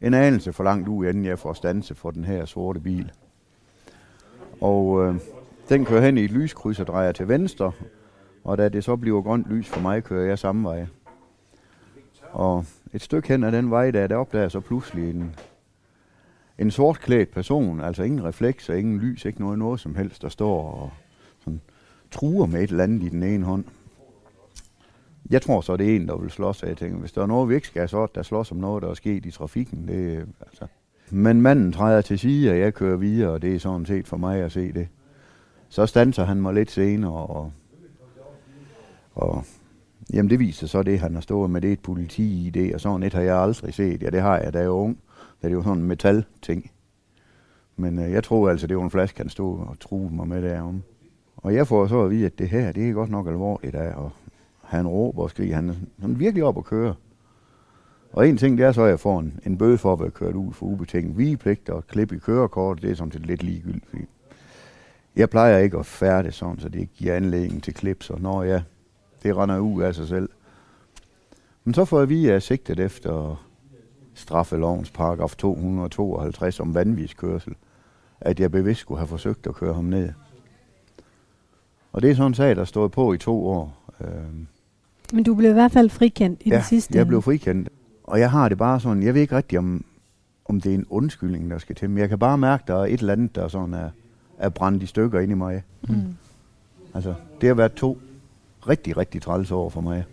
[0.00, 3.12] en anelse for langt ud, inden jeg får stanse for den her sorte bil.
[4.60, 5.14] Og øh,
[5.68, 7.72] den kører hen i et lyskryds og drejer til venstre,
[8.44, 10.86] og da det så bliver grønt lys for mig, kører jeg samme vej.
[12.32, 15.34] Og et stykke hen ad den vej, der, der opdager så pludselig en,
[16.58, 20.70] en sortklædt person, altså ingen reflekser, ingen lys, ikke noget, noget som helst, der står
[20.70, 20.90] og
[21.40, 21.60] sådan,
[22.10, 23.64] truer med et eller andet i den ene hånd.
[25.30, 27.26] Jeg tror så, det er en, der vil slås, og jeg tænker, hvis der er
[27.26, 29.88] noget, vi ikke skal have så, der slås om noget, der er sket i trafikken,
[29.88, 30.66] det, altså,
[31.10, 34.16] men manden træder til side, og jeg kører videre, og det er sådan set for
[34.16, 34.88] mig at se det.
[35.72, 37.52] Så standser han mig lidt senere, og,
[39.14, 39.44] og
[40.12, 42.74] jamen det viser så det, han har stået med, det er et politi i det,
[42.74, 44.02] og sådan et har jeg aldrig set.
[44.02, 44.98] Ja, det har jeg, da jeg var ung.
[45.42, 46.70] Da det var sådan en metal-ting.
[47.76, 50.42] Men øh, jeg tror altså, det var en flaske, han stod og truede mig med
[50.42, 50.82] derom.
[51.36, 53.94] Og jeg får så at vide, at det her, det er godt nok alvorligt af,
[53.94, 54.10] og
[54.62, 55.54] han råber og skriger.
[55.54, 56.94] Han, han sådan virkelig op at køre.
[58.12, 60.10] Og en ting, det er så, at jeg får en, en bøde for at være
[60.10, 62.82] kørt ud for ubetinget vigepligt og klip i kørekort.
[62.82, 64.08] Det er sådan set lidt ligegyldigt.
[65.16, 68.02] Jeg plejer ikke at færde sådan, så det ikke giver anledning til klip.
[68.02, 68.62] Så når jeg,
[69.22, 70.28] det render ud af sig selv.
[71.64, 73.44] Men så får jeg vide, at jeg er sigtet efter
[74.14, 77.54] straffelovens paragraf 252 om vanvidskørsel,
[78.20, 80.08] at jeg bevidst skulle have forsøgt at køre ham ned.
[81.92, 83.92] Og det er sådan en sag, der stod på i to år.
[84.00, 84.46] Øhm,
[85.12, 86.98] Men du blev i hvert fald frikendt i ja, det sidste.
[86.98, 87.68] jeg blev frikendt.
[88.04, 89.84] Og jeg har det bare sådan, jeg ved ikke rigtig, om,
[90.44, 91.90] om det er en undskyldning, der skal til.
[91.90, 93.90] Men jeg kan bare mærke, der er et eller andet, der sådan er,
[94.38, 95.62] er brændt i stykker ind i mig.
[95.88, 96.14] Mm.
[96.94, 97.98] Altså, det har været to
[98.68, 100.04] rigtig, rigtig træls år for mig.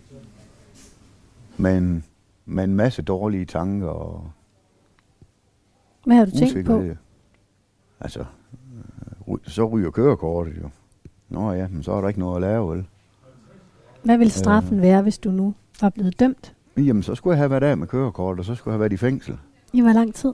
[1.58, 2.04] Men
[2.46, 4.32] med en masse dårlige tanker og
[6.06, 6.74] Hvad har du tænkt på?
[6.74, 6.96] usikkerhed.
[8.00, 8.26] Altså,
[9.30, 10.70] øh, så ryger kørekortet jo.
[11.30, 12.86] Nå ja, men så er der ikke noget at lave, vel?
[14.04, 16.56] Hvad ville straffen være, hvis du nu var blevet dømt?
[16.78, 18.94] Jamen, så skulle jeg have været af med kørekort, og så skulle jeg have været
[18.94, 19.38] i fængsel.
[19.74, 20.34] I hvor lang tid?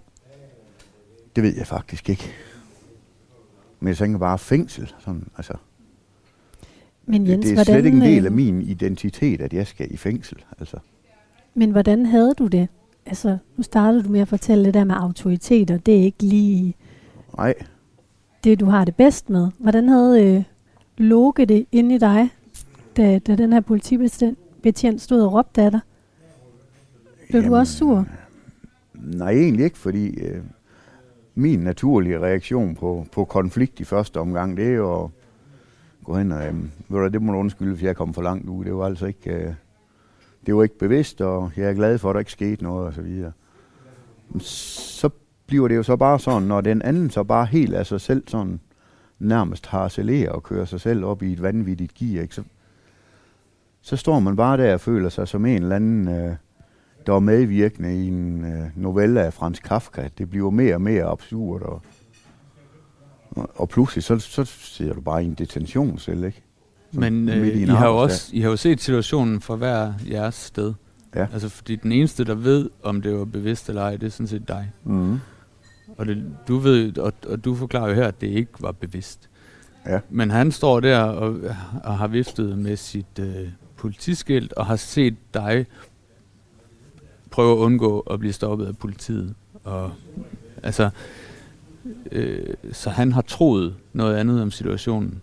[1.35, 2.31] Det ved jeg faktisk ikke.
[3.85, 4.93] Men jeg tænker bare fængsel.
[4.99, 5.53] Sådan, altså,
[7.05, 9.67] Men Jens, det, det er slet ikke en del af øh, min identitet, at jeg
[9.67, 10.37] skal i fængsel.
[10.59, 10.77] Altså,
[11.53, 12.67] Men hvordan havde du det?
[13.05, 15.77] Altså, nu startede du med at fortælle det der med autoriteter.
[15.77, 16.75] Det er ikke lige
[17.37, 17.53] nej,
[18.43, 19.47] det, du har det bedst med.
[19.57, 20.43] Hvordan havde øh,
[20.97, 22.29] Loke det inde i dig,
[22.97, 25.79] da, da den her politibetjent betjent stod og råbte af dig?
[27.29, 28.07] Blev du Jamen, også sur?
[28.93, 30.43] nej egentlig ikke, fordi øh,
[31.35, 35.09] min naturlige reaktion på, på konflikt i første omgang, det er jo at
[36.03, 36.55] gå hen og, øh,
[36.89, 38.65] ved du, det må du undskylde, for jeg kom for langt ud.
[38.65, 39.53] Det var altså ikke, øh,
[40.45, 42.93] det var ikke bevidst, og jeg er glad for, at der ikke skete noget, og
[42.93, 43.31] så videre.
[44.39, 45.09] Så
[45.45, 48.23] bliver det jo så bare sådan, når den anden så bare helt af sig selv
[48.27, 48.59] sådan
[49.19, 52.35] nærmest harcelerer og kører sig selv op i et vanvittigt gear, ikke?
[52.35, 52.43] Så,
[53.81, 56.35] så står man bare der og føler sig som en eller anden, øh,
[57.07, 60.09] der er medvirkende i en øh, novelle af Frans Kafka.
[60.17, 61.81] Det bliver mere og mere absurd, og,
[63.55, 66.41] og, pludselig så, så sidder du bare i en detentionscelle, ikke?
[66.91, 69.93] Men midt øh, i I, har jo også, I har jo set situationen fra hver
[70.11, 70.73] jeres sted.
[71.15, 71.27] Ja.
[71.33, 74.27] Altså, fordi den eneste, der ved, om det var bevidst eller ej, det er sådan
[74.27, 74.71] set dig.
[74.83, 75.19] Mm.
[75.97, 79.29] Og det, du ved, og, og du forklarer jo her, at det ikke var bevidst.
[79.85, 79.99] Ja.
[80.09, 81.39] Men han står der og,
[81.83, 85.65] og har viftet med sit øh, politiskilt og har set dig
[87.35, 89.35] prøve at undgå at blive stoppet af politiet.
[89.63, 89.91] Og,
[90.63, 90.89] altså,
[92.11, 95.21] øh, så han har troet noget andet om situationen.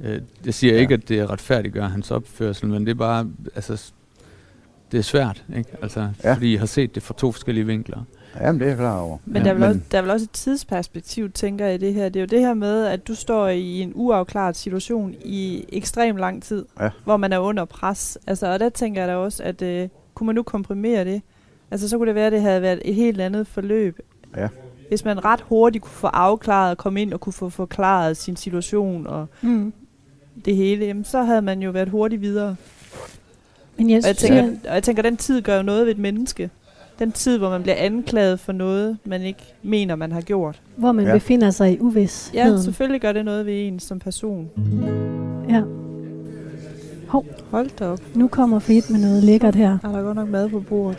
[0.00, 0.80] Øh, jeg siger Ja.
[0.80, 3.92] ikke, at det retfærdiggør hans opførsel, men det er bare, altså,
[4.92, 5.70] det er svært, ikke?
[5.82, 6.08] Altså, Ja.
[6.24, 6.34] ja.
[6.34, 7.98] fordi jeg har set det fra to forskellige vinkler.
[8.40, 9.18] Jamen, det er jeg klar over.
[9.24, 11.74] Men, Ja, der, er vel men- også, der er vel også et tidsperspektiv, tænker jeg,
[11.74, 12.08] i det her.
[12.08, 16.16] Det er jo det her med, at du står i en uafklaret situation i ekstrem
[16.16, 16.90] lang tid, Ja.
[17.04, 18.18] hvor man er under pres.
[18.26, 21.22] Altså, og der tænker jeg da også, at øh, kunne man nu komprimere det?
[21.70, 23.98] Altså, så kunne det være, at det havde været et helt andet forløb.
[24.36, 24.48] Ja.
[24.88, 28.36] Hvis man ret hurtigt kunne få afklaret og komme ind og kunne få forklaret sin
[28.36, 29.72] situation og Mm.
[30.44, 32.56] det hele, jamen, så havde man jo været hurtigt videre.
[33.76, 35.98] Men Jens, Og jeg tænker, og jeg tænker, den tid gør jo noget ved et
[35.98, 36.50] menneske.
[36.98, 40.60] Den tid, hvor man bliver anklaget for noget, man ikke mener, man har gjort.
[40.76, 41.12] hvor man Ja.
[41.12, 42.52] befinder sig i uvidsheden.
[42.52, 44.48] Ja, selvfølgelig gør det noget ved en som person.
[45.48, 45.62] Ja.
[47.50, 48.00] Hold da op.
[48.14, 49.78] Nu kommer Fedt med noget lækkert her.
[49.84, 50.98] Er der godt nok mad på bordet?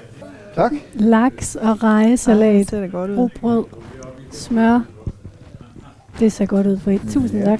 [0.59, 0.73] Tak.
[0.93, 3.17] Laks og Ja, rejesalat, det ser godt ud.
[3.17, 3.65] rugbrød,
[4.31, 4.81] smør.
[6.19, 7.01] Det ser godt ud, Fedt.
[7.09, 7.59] Tusind tak.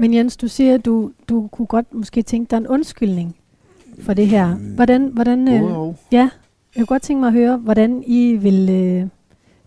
[0.00, 3.36] Men Jens, du siger, at du, du kunne godt måske tænke dig en undskyldning
[4.00, 4.54] for det her.
[4.54, 6.30] Hvordan, hvordan, øh, ja,
[6.76, 9.06] jeg kunne godt tænke mig at høre, hvordan I vil øh,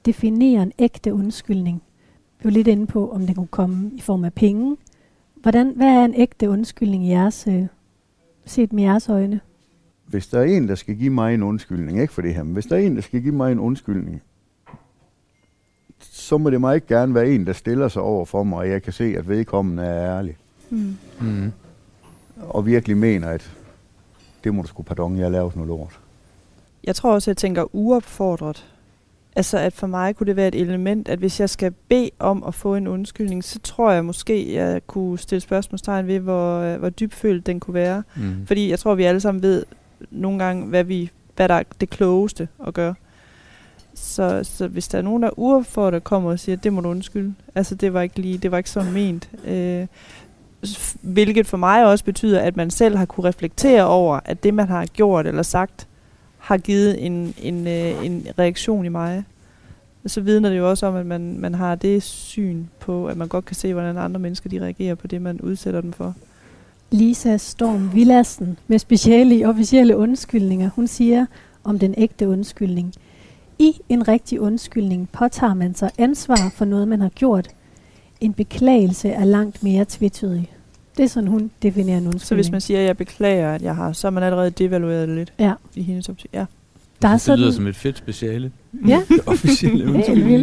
[0.06, 1.82] definere en ægte undskyldning.
[2.40, 4.78] Vi var lidt inde på, om det kunne komme i form af penge.
[5.36, 7.66] Hvordan, hvad er en ægte undskyldning i jeres, øh,
[8.46, 9.40] set med jeres øjne?
[10.08, 12.54] Hvis der er en, der skal give mig en undskyldning, ikke for det her, men
[12.54, 14.22] hvis der er en, der skal give mig en undskyldning,
[16.00, 18.70] så må det mig ikke gerne være en, der stiller sig over for mig, og
[18.70, 20.38] jeg kan se, at vedkommende er ærlig.
[20.70, 20.98] Mm.
[21.22, 21.52] Mm.
[22.40, 23.52] Og virkelig mener, at
[24.44, 26.00] det må du sgu pardon, jeg har lavet noget lort.
[26.84, 28.66] Jeg tror også, jeg tænker uopfordret.
[29.36, 32.44] Altså, at for mig kunne det være et element, at hvis jeg skal bede om
[32.48, 36.80] at få en undskyldning, så tror jeg måske, jeg kunne stille spørgsmålstegn ved, hvor, øh,
[36.80, 38.04] hvor dybfølt den kunne være.
[38.16, 38.48] Mm.
[38.48, 39.64] Fordi jeg tror, vi alle sammen ved
[40.12, 42.94] nogle gange, hvad, vi, hvad der er det klogeste at gøre.
[43.94, 46.90] Så, så hvis der er nogen, der er uopfordret, kommer og siger, det må du
[46.90, 47.34] undskylde.
[47.56, 49.30] Altså, det var ikke lige, det var ikke sådan ment.
[49.46, 49.88] Øh,
[51.02, 54.68] hvilket for mig også betyder, at man selv har kunne reflektere over, at det, man
[54.68, 55.88] har gjort eller sagt,
[56.38, 59.24] har givet en, en, øh, en reaktion i mig.
[60.06, 63.28] Så vidner det jo også om, at man, man har det syn på, at man
[63.28, 66.16] godt kan se, hvordan andre mennesker de reagerer på det, man udsætter dem for.
[66.92, 70.70] Lisa Storm Villassen med speciale i officielle undskyldninger.
[70.76, 71.26] Hun siger
[71.64, 72.94] om den ægte undskyldning.
[73.60, 77.48] I en rigtig undskyldning påtager man sig ansvar for noget, man har gjort.
[78.22, 80.52] En beklagelse er langt mere tvetydig.
[80.98, 82.22] Det er sådan, hun definerer en undskyldning.
[82.22, 85.08] Så hvis man siger, at jeg beklager, at jeg har, så har man allerede devalueret
[85.08, 85.54] det lidt Ja.
[85.76, 86.30] i hendes optik.
[86.34, 86.46] Ja.
[87.02, 88.52] Der er det lyder sådan- som et fedt speciale.
[88.88, 89.02] Ja.
[89.26, 90.38] Officielle Helt undskyldninger.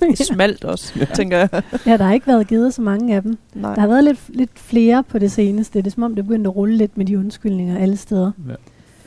[0.00, 0.18] vildt.
[0.34, 1.04] Smalt også, ja.
[1.04, 1.48] tænker jeg.
[1.86, 3.38] Ja, der har ikke været givet så mange af dem.
[3.54, 3.74] Nej.
[3.74, 5.78] Der har været lidt, lidt flere på det seneste.
[5.78, 8.32] Det er som om, det begyndte at rulle lidt med de undskyldninger alle steder.
[8.48, 8.54] Ja.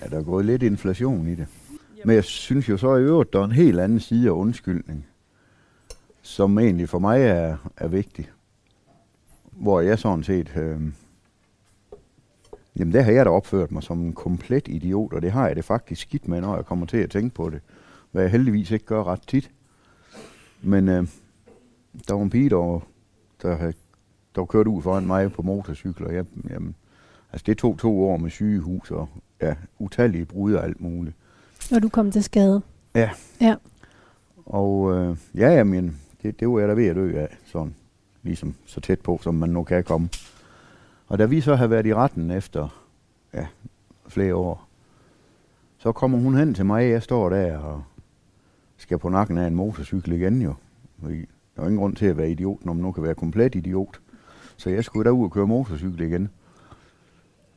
[0.03, 1.45] Ja, der er gået lidt inflation i det.
[2.05, 5.05] Men jeg synes jo så i øvrigt, der er en helt anden side af undskyldning,
[6.21, 8.29] som egentlig for mig er, er vigtig.
[9.51, 10.51] Hvor jeg sådan set...
[10.58, 10.77] Øh,
[12.80, 15.56] jamen, der har jeg da opført mig som en komplet idiot, og det har jeg
[15.56, 17.62] det faktisk skidt med, når jeg kommer til at tænke på det.
[18.12, 19.52] Hvad jeg heldigvis ikke gør ret tit.
[20.62, 21.08] Men øh,
[22.08, 22.80] der var en pige, der,
[23.42, 23.74] der, havde,
[24.36, 26.76] der var kørt ud foran mig på motorcykel, og jeg, jamen,
[27.32, 29.10] altså det tog to år med sygehus og
[29.42, 31.16] ja, utallige brud og alt muligt.
[31.72, 32.62] Når du kom til skade.
[32.96, 33.10] Ja.
[33.42, 33.56] Ja.
[34.46, 37.76] Og øh, ja, jamen, det, det var jeg da ved at dø af, sådan
[38.24, 40.10] ligesom så tæt på, som man nu kan komme.
[41.08, 42.88] Og da vi så har været i retten efter
[43.34, 43.48] ja,
[44.08, 44.68] flere år,
[45.78, 47.84] så kommer hun hen til mig, jeg står der og
[48.78, 50.54] skal på nakken af en motorcykel igen jo.
[51.02, 53.56] Fordi der er ingen grund til at være idiot, når man nu kan være komplet
[53.56, 54.00] idiot.
[54.58, 56.30] Så jeg skulle derud og køre motorcykel igen.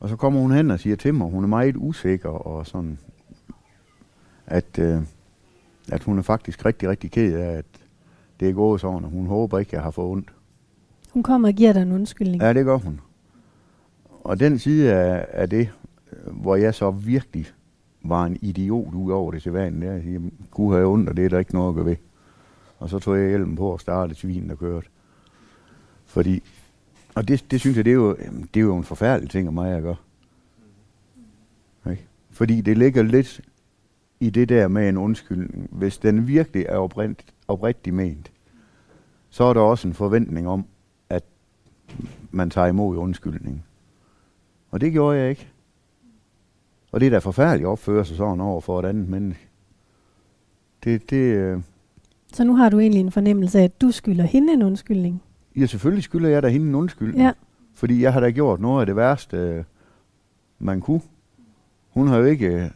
[0.01, 2.99] Og så kommer hun hen og siger til mig, hun er meget usikker og sådan,
[4.47, 5.03] at, øh,
[5.93, 7.65] at hun er faktisk rigtig, rigtig ked af, at
[8.41, 10.33] det er gået sådan, og hun håber ikke, at jeg har fået ondt.
[11.11, 12.43] Hun kommer og giver dig en undskyldning.
[12.43, 13.01] Ja, det gør hun.
[14.29, 15.71] Og den side af, af det,
[16.27, 17.47] hvor jeg så virkelig
[18.03, 21.09] var en idiot ud over det til vanen, der, jeg siger, Gud har jeg ondt,
[21.09, 21.97] og det er der ikke noget at gøre ved.
[22.79, 24.87] Og så tog jeg hjelmen på og startede svinen, der kørte.
[26.07, 26.43] Fordi,
[27.15, 28.17] og det, det synes jeg, det er, jo,
[28.55, 29.97] det er jo en forfærdelig ting af mig at gøre.
[31.91, 32.07] Ikke?
[32.31, 33.41] Fordi det ligger lidt
[34.21, 35.69] i det der med en undskyldning.
[35.73, 38.33] Hvis den virkelig er oprigt, oprigtigt ment,
[39.31, 40.65] så er der også en forventning om,
[41.11, 41.25] at
[42.31, 43.63] man tager imod undskyldningen.
[44.71, 45.49] Og det gjorde jeg ikke.
[46.93, 49.49] Og det er da forfærdeligt at opføre sig sådan over for et andet menneske.
[50.85, 51.61] Det, det, øh,
[52.33, 55.23] Så nu har du egentlig en fornemmelse af, at du skylder hende en undskyldning.
[55.57, 57.23] ja, selvfølgelig skylder jeg da hende en undskyldning.
[57.25, 57.33] Ja.
[57.75, 59.65] Fordi jeg har da gjort noget af det værste, øh,
[60.59, 61.01] man kunne.
[61.91, 62.71] Hun har jo ikke øh,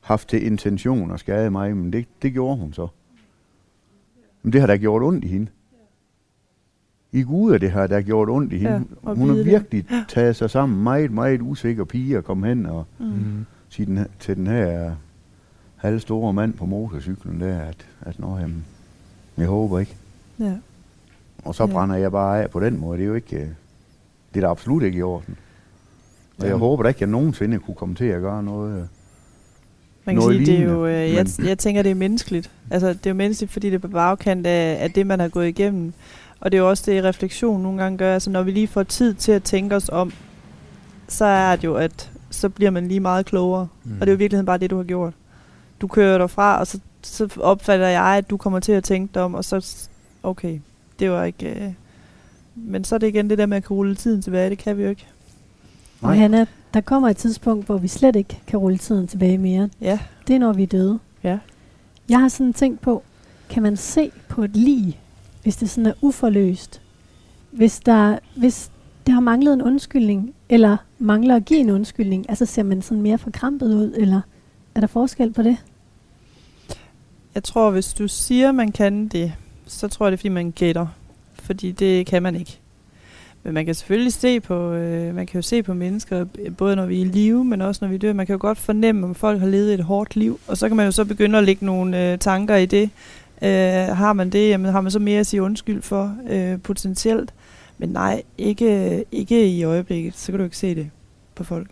[0.00, 2.88] haft til intention at skade mig, men det, det gjorde hun så.
[4.42, 5.46] Men det har da gjort ondt i hende.
[7.12, 8.72] I Gud, at det har da gjort ondt i hende.
[9.06, 9.46] Ja, hun har vide det.
[9.52, 13.46] virkelig taget sig sammen, meget, meget usikker pige at komme hen og Mm.
[13.68, 14.92] sige den, her- til den her
[15.76, 18.64] halvstore mand på motorcyklen der, at, at nå, jamen,
[19.38, 19.96] jeg håber ikke.
[20.40, 20.52] Ja.
[21.44, 21.72] Og så Ja.
[21.72, 22.98] brænder jeg bare af på den måde.
[22.98, 23.46] Det er jo ikke, øh,
[24.34, 25.36] det er da absolut ikke i orden.
[26.38, 28.72] Og jeg håber da ikke, at jeg nogensinde kunne komme til at gøre noget.
[28.72, 28.84] øh,
[30.04, 32.50] Man kan Noget sige, det er lignende, jo, øh, jeg, jeg tænker, det er menneskeligt.
[32.70, 35.28] Altså, det er jo menneskeligt, fordi det er på bagkant af, af det, man har
[35.28, 35.92] gået igennem.
[36.40, 38.14] Og det er jo også det, refleksion nogle gange gør.
[38.14, 40.12] Altså, når vi lige får tid til at tænke os om,
[41.08, 43.68] så er det jo, at så bliver man lige meget klogere.
[43.84, 43.92] Mm.
[43.92, 45.12] Og det er jo i virkeligheden bare det, du har gjort.
[45.80, 49.22] Du kører derfra, og så, så opfatter jeg, at du kommer til at tænke dig
[49.22, 49.88] om, og så,
[50.22, 50.58] okay,
[50.98, 51.48] det var ikke...
[51.48, 51.72] Øh,
[52.54, 54.76] men så er det igen det der med at kunne rulle tiden tilbage, det kan
[54.76, 55.06] vi jo ikke.
[56.00, 59.70] Og Hanna, der kommer et tidspunkt, hvor vi slet ikke kan rulle tiden tilbage mere.
[59.80, 59.98] Ja.
[60.26, 60.98] Det er, når vi er døde.
[61.24, 61.38] Ja.
[62.08, 63.02] Jeg har sådan tænkt på,
[63.50, 65.00] kan man se på et lig,
[65.42, 66.80] hvis det sådan er uforløst?
[67.50, 68.70] Hvis, der, hvis
[69.06, 73.02] det har manglet en undskyldning, eller mangler at give en undskyldning, altså ser man sådan
[73.02, 74.20] mere forkrampet ud, eller
[74.74, 75.56] er der forskel på det?
[77.34, 79.32] Jeg tror, hvis du siger, man kan det,
[79.66, 80.86] så tror jeg, det er, fordi man gætter.
[81.34, 82.60] Fordi det kan man ikke.
[83.42, 86.24] Men man kan selvfølgelig se på, øh, man kan jo se på mennesker,
[86.58, 88.12] både når vi er i live, men også når vi dør.
[88.12, 90.40] Man kan jo godt fornemme, om folk har levet et hårdt liv.
[90.46, 92.90] Og så kan man jo så begynde at lægge nogle øh, tanker i det.
[93.42, 97.34] Øh, har man det, jamen har man så mere at sige undskyld for, øh, potentielt.
[97.78, 100.16] Men nej, ikke, ikke i øjeblikket.
[100.16, 100.90] Så kan du ikke se det
[101.34, 101.70] på folk.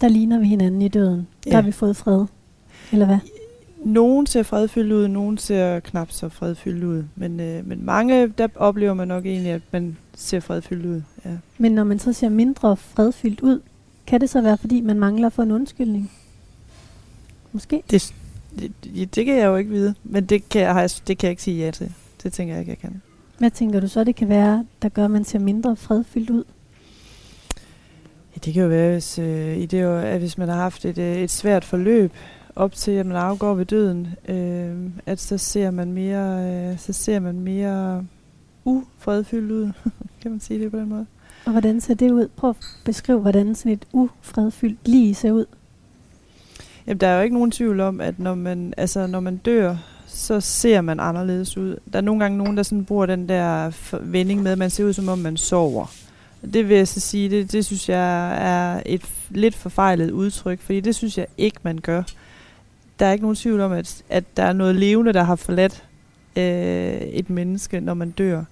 [0.00, 1.26] Der ligner vi hinanden i døden.
[1.44, 1.54] Der Ja.
[1.54, 2.24] har vi fået fred.
[2.92, 3.18] Eller hvad?
[3.84, 7.04] Nogen ser fredfyldt ud, nogen ser knap så fredfyldt ud.
[7.16, 11.02] Men, øh, men mange, der oplever man nok egentlig, at man ser fredfyldt ud.
[11.24, 11.30] Ja.
[11.58, 13.60] Men når man så ser mindre fredfyldt ud,
[14.06, 16.10] kan det så være, fordi man mangler få en undskyldning?
[17.52, 17.82] Måske.
[17.90, 18.14] Det,
[18.56, 21.42] Det, det kan jeg jo ikke vide, men det kan, jeg, det kan jeg ikke
[21.42, 21.92] sige ja til.
[22.22, 23.02] Det tænker jeg ikke, jeg kan.
[23.38, 26.44] Hvad tænker du så, det kan være, der gør, at man ser mindre fredfyldt ud?
[28.34, 30.98] Ja, det kan jo være, hvis, øh, i det, at hvis man har haft et,
[30.98, 32.12] øh, et svært forløb
[32.56, 36.92] op til, at man afgår ved døden, øh, at så ser man mere, øh, så
[36.92, 38.06] ser man mere
[38.64, 39.72] ufredfyldt ud.
[40.22, 41.06] kan man sige det på den måde?
[41.44, 42.28] Og hvordan ser det ud?
[42.36, 45.46] Prøv at beskrive, hvordan sådan et ufredfyldt lige ser ud.
[46.88, 49.76] Jamen, der er jo ikke nogen tvivl om, at når man, altså, når man dør,
[50.06, 51.76] så ser man anderledes ud.
[51.92, 53.70] Der er nogle gange nogen, der sådan bruger den der
[54.00, 55.86] vending med, at man ser ud, som om man sover.
[56.52, 60.80] Det vil jeg så sige, det, det synes jeg er et lidt forfejlet udtryk, fordi
[60.80, 62.02] det synes jeg ikke, man gør.
[62.98, 65.84] Der er ikke nogen tvivl om, at, at der er noget levende, der har forladt
[66.36, 68.44] øh, et menneske, når man dør.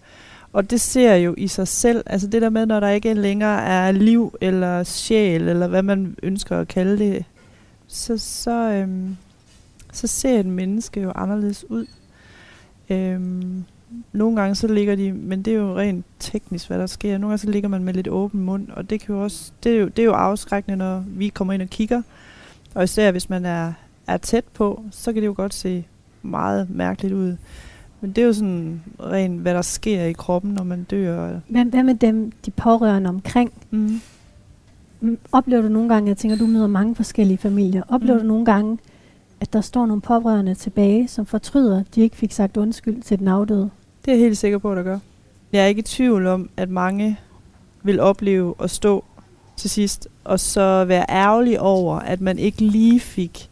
[0.52, 3.62] Og det ser jo i sig selv, altså det der med, når der ikke længere
[3.62, 7.24] er liv eller sjæl, eller hvad man ønsker at kalde det,
[7.96, 9.16] så, så, øhm,
[9.92, 11.86] så ser et menneske jo anderledes ud.
[12.90, 13.64] Øhm,
[14.12, 17.18] nogle gange så ligger de, men det er jo rent teknisk, hvad der sker.
[17.18, 19.76] Nogle gange så ligger man med lidt åben mund, og det, kan jo også, det,
[19.76, 22.02] er jo, det er jo afskrækkende, når vi kommer ind og kigger.
[22.74, 23.72] Og især hvis man er,
[24.06, 25.84] er tæt på, så kan det jo godt se
[26.22, 27.36] meget mærkeligt ud.
[28.00, 31.40] Men det er jo sådan rent, hvad der sker i kroppen, når man dør.
[31.48, 33.52] Hvad, hvad med dem, de pårørende omkring?
[33.70, 34.00] Mm.
[35.32, 38.22] Oplever du nogle gange, jeg tænker, du møder mange forskellige familier, oplever mm.
[38.22, 38.78] du nogle gange,
[39.40, 43.18] at der står nogle pårørende tilbage, som fortryder, at de ikke fik sagt undskyld til
[43.18, 43.70] den afdøde?
[44.04, 44.98] Det er jeg helt sikker på, at der gør.
[45.52, 47.18] Jeg er ikke i tvivl om, at mange
[47.82, 49.04] vil opleve at stå
[49.56, 53.50] til sidst, og så være ærgerlig over, at man ikke lige fik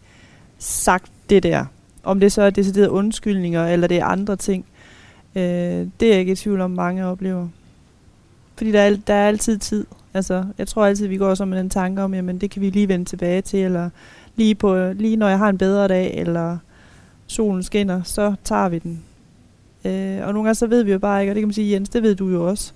[0.58, 1.64] sagt det der.
[2.02, 4.64] Om det så er deciderede undskyldninger, eller det er andre ting.
[5.34, 5.42] Øh,
[6.00, 7.48] det er jeg ikke i tvivl om, mange oplever.
[8.56, 9.86] Fordi der er, der er altid tid.
[10.14, 12.70] Altså, jeg tror altid, vi går så med den tanke om, jamen det kan vi
[12.70, 13.90] lige vende tilbage til, eller
[14.36, 16.58] lige, på, lige når jeg har en bedre dag, eller
[17.26, 19.02] solen skinner, så tager vi den.
[19.84, 21.72] Øh, og nogle gange så ved vi jo bare ikke, og det kan man sige,
[21.72, 22.72] Jens, det ved du jo også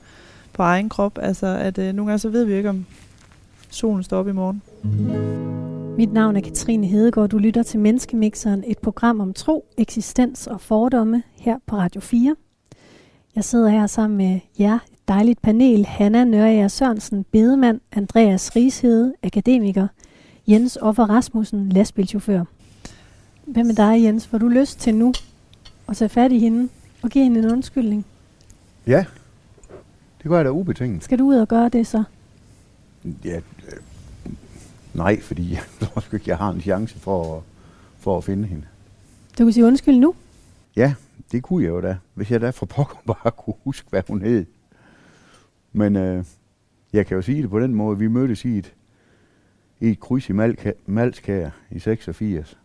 [0.53, 2.86] på egen krop, altså at øh, nogle gange så ved vi ikke, om
[3.70, 4.62] solen står op i morgen.
[5.99, 7.28] Mit navn er Katrine Hedegaard.
[7.28, 12.36] Du lytter til Menneskemixeren, et program om tro, eksistens og fordomme her på Radio 4.
[13.34, 14.78] Jeg sidder her sammen med jer,
[15.09, 15.86] dejligt panel.
[15.86, 19.88] Hanna Nørager Sørensen, bedemand, Andreas Rishede, akademiker,
[20.48, 22.44] Jens Offer Rasmussen, lastbilchauffør.
[23.44, 24.26] Hvem med dig, Jens?
[24.26, 25.12] Får du lyst til nu
[25.88, 26.68] at tage fat i hende
[27.02, 28.06] og give hende en undskyldning?
[28.86, 29.04] Ja,
[30.22, 31.04] det gør jeg da ubetinget.
[31.04, 32.04] Skal du ud og gøre det så?
[33.24, 34.32] Ja, øh,
[34.94, 37.42] nej, fordi jeg tror ikke, jeg har en chance for at,
[37.98, 38.64] for at finde hende.
[39.38, 40.14] Du kan sige undskyld nu?
[40.76, 40.94] Ja,
[41.32, 44.22] det kunne jeg jo da, hvis jeg da for pokker bare kunne huske, hvad hun
[44.22, 44.46] hed.
[45.72, 46.24] Men øh,
[46.92, 48.74] jeg kan jo sige det på den måde, vi mødtes i et,
[49.80, 50.32] i et kryds i
[50.86, 52.58] Malskær i 86.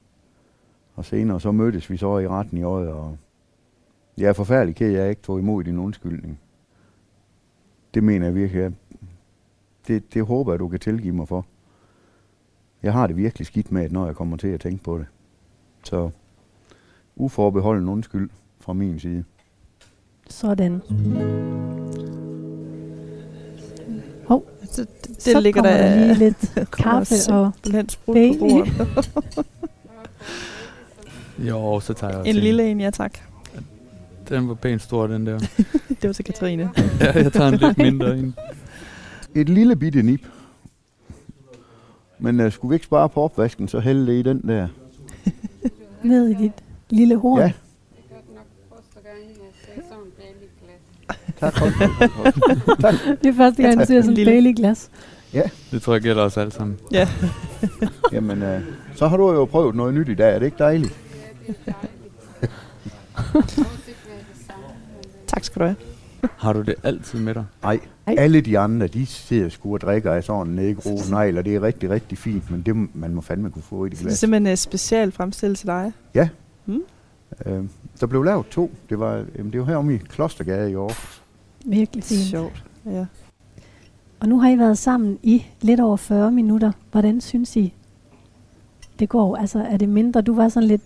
[0.96, 3.18] Og senere så mødtes vi så i retten i øjet, og
[4.18, 6.40] jeg er forfærdelig ked, jeg ikke tog imod din undskyldning.
[7.94, 8.76] Det mener jeg virkelig.
[9.88, 11.46] Det, det håber jeg, du kan tilgive mig for.
[12.84, 15.06] Jeg har det virkelig skidt med, når jeg kommer til at tænke på det.
[15.84, 16.10] Så
[17.16, 18.30] uforbeholden undskyld
[18.60, 19.24] fra min side.
[20.30, 20.82] Sådan.
[24.26, 27.52] Hov, så, det, så ligger der, der lige lidt kaffe og
[28.06, 28.40] baby.
[28.40, 29.44] På
[31.50, 33.18] jo, så tager jeg også En lille en, ja tak.
[34.30, 35.40] Den var pænt stor, den der.
[36.02, 36.70] det var til Katrine.
[37.00, 38.36] ja, jeg tager en lidt mindre en.
[39.36, 40.28] Et lille bitte nip.
[42.20, 44.68] Men uh, skulle vi ikke spare på opvasken, så hælde det i den der.
[46.04, 46.52] Ned i dit
[46.90, 47.40] lille horn.
[47.40, 47.52] Ja.
[51.40, 52.82] Tak, hold, hold, hold.
[52.82, 52.94] tak.
[53.24, 54.90] Det er første gang, du ser sådan en Bailey-glas.
[55.34, 55.42] Ja.
[55.72, 56.80] Det tror jeg gælder os alle sammen.
[56.92, 57.08] Ja.
[58.14, 58.62] Jamen, uh,
[58.96, 60.36] så har du jo prøvet noget nyt i dag.
[60.36, 60.94] Er det ikke dejligt?
[65.28, 65.76] tak skal du have.
[66.38, 67.46] Har du det altid med dig?
[67.64, 67.80] Nej.
[68.06, 71.56] Alle de andre, de sidder sgu og drikker af sådan en negro negl, og det
[71.56, 74.06] er rigtig, rigtig fint, men det man må fandme kunne få i det glas.
[74.08, 75.92] Det er simpelthen uh, specielt fremstillet til dig?
[76.16, 76.30] Ja.
[76.66, 76.84] Hmm?
[77.46, 77.64] Øh,
[78.00, 78.72] der blev lavet to.
[78.90, 81.23] Det var, jamen, det var heromme i Klostergade i Aarhus.
[81.64, 82.22] Virkelig fint.
[82.22, 83.06] Sjovt, ja.
[84.20, 86.72] Og nu har I været sammen i lidt over 40 minutter.
[86.92, 87.74] Hvordan synes I,
[89.00, 89.38] det går?
[89.38, 90.22] Altså, er det mindre?
[90.22, 90.82] Du var sådan lidt,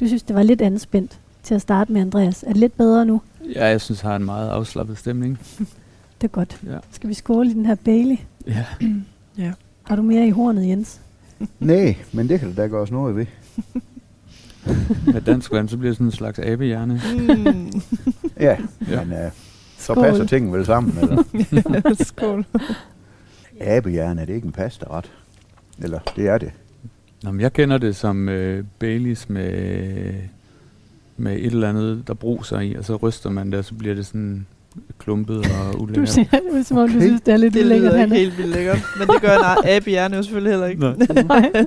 [0.00, 2.42] du synes, det var lidt anspændt til at starte med, Andreas.
[2.42, 3.20] Er det lidt bedre nu?
[3.54, 5.38] Ja, jeg synes, jeg har en meget afslappet stemning.
[6.20, 6.60] det er godt.
[6.66, 6.78] Ja.
[6.90, 8.16] Skal vi skåle i den her Bailey?
[8.46, 8.64] Ja.
[9.38, 9.52] ja.
[9.82, 11.00] Har du mere i hornet, Jens?
[11.60, 13.26] Nej, men det kan da gøre os noget ved.
[15.12, 17.00] Med dansk vand, så bliver det sådan en slags abehjerne.
[17.14, 17.82] Mm.
[18.46, 18.56] ja,
[18.88, 19.32] ja, men uh,
[19.88, 20.04] så Skål.
[20.04, 21.94] passer tingene vel sammen, eller?
[22.04, 22.44] Skål.
[23.60, 25.10] Abehjerne, er det ikke en pastaret?
[25.82, 26.50] Eller, det er det.
[27.22, 30.14] Nå, men jeg kender det som øh, Baileys med,
[31.16, 33.94] med et eller andet, der bruser i, og så ryster man det, og så bliver
[33.94, 34.46] det sådan
[34.98, 36.08] klumpet og Du ulækkert.
[36.08, 38.50] siger det som om du synes, det er lidt Det ulækkert, lyder ikke helt vildt
[38.54, 40.80] lækkert, men det gør en hjerne jo selvfølgelig heller ikke.
[40.80, 41.22] Nej.
[41.42, 41.66] Nej.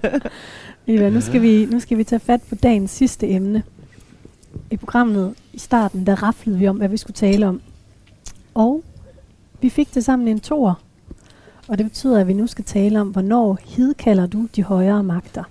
[0.87, 3.63] Eva, nu skal, vi, nu skal vi tage fat på dagens sidste emne.
[4.71, 7.61] I programmet i starten, der raflede vi om, hvad vi skulle tale om.
[8.53, 8.83] Og
[9.61, 10.79] vi fik det sammen en tor.
[11.67, 15.43] Og det betyder, at vi nu skal tale om, hvornår hidkalder du de højere magter.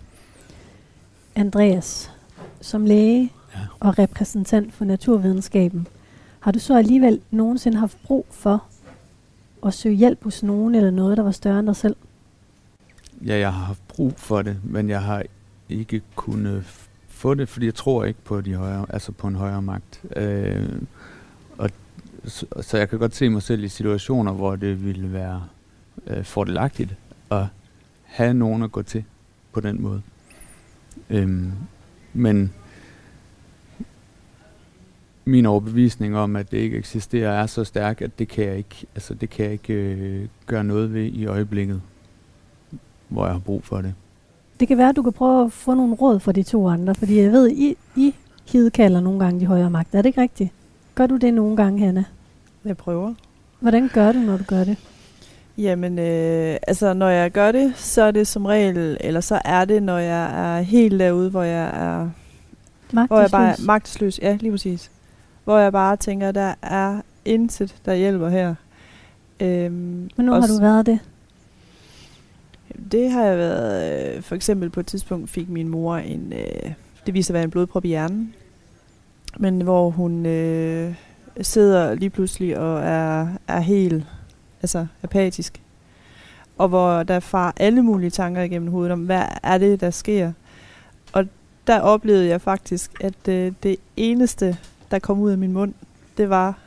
[1.34, 2.10] Andreas,
[2.60, 3.58] som læge Ja.
[3.80, 5.86] og repræsentant for naturvidenskaben,
[6.40, 8.64] har du så alligevel nogensinde haft brug for
[9.66, 11.96] at søge hjælp hos nogen eller noget, der var større end dig selv?
[13.26, 15.22] Ja, jeg har haft brug for det, men jeg har
[15.68, 16.64] ikke kunnet
[17.08, 20.00] få det, fordi jeg tror ikke på de højere, altså på en højere magt.
[20.16, 20.68] Øh,
[22.24, 25.44] så, så jeg kan godt se mig selv i situationer, hvor det ville være
[26.06, 26.96] øh, fordelagtigt
[27.30, 27.44] at
[28.02, 29.04] have nogen at gå til
[29.52, 30.02] på den måde.
[31.10, 31.52] Øhm,
[32.12, 32.52] men
[35.24, 38.86] min overbevisning om, at det ikke eksisterer, er så stærk, at det kan jeg ikke,
[38.94, 41.82] altså det kan jeg ikke øh, gøre noget ved i øjeblikket
[43.10, 43.94] hvor jeg har brug for det.
[44.60, 46.94] Det kan være, at du kan prøve at få nogle råd fra de to andre,
[46.94, 48.14] fordi jeg ved, I, I
[48.46, 49.98] hidkalder nogle gange de højere magter.
[49.98, 50.52] Er det ikke rigtigt?
[50.94, 52.04] Gør du det nogle gange, Hanna?
[52.64, 53.14] Jeg prøver.
[53.60, 54.76] Hvordan gør du, når du gør det?
[55.58, 59.64] Jamen, øh, altså når jeg gør det, så er det som regel, eller så er
[59.64, 62.08] det, når jeg er helt derude, hvor jeg er
[62.90, 63.66] hvor jeg bare er Magtesløs?
[63.66, 64.18] magtesløs.
[64.22, 64.90] Ja, lige præcis.
[65.44, 68.54] Hvor jeg bare tænker, der er intet, der hjælper her.
[69.40, 70.98] Øhm, Hvornår har du været det?
[72.92, 76.72] Det har jeg været, øh, for eksempel på et tidspunkt fik min mor en, øh,
[77.06, 78.34] det viser at være en blodprop i hjernen,
[79.38, 80.94] men hvor hun øh,
[81.40, 84.04] sidder lige pludselig og er, er helt
[84.62, 85.62] altså apatisk,
[86.58, 90.32] og hvor der far alle mulige tanker igennem hovedet om, hvad er det, der sker.
[91.12, 91.26] Og
[91.66, 94.56] der oplevede jeg faktisk, at øh, det eneste,
[94.90, 95.74] der kom ud af min mund,
[96.16, 96.58] det var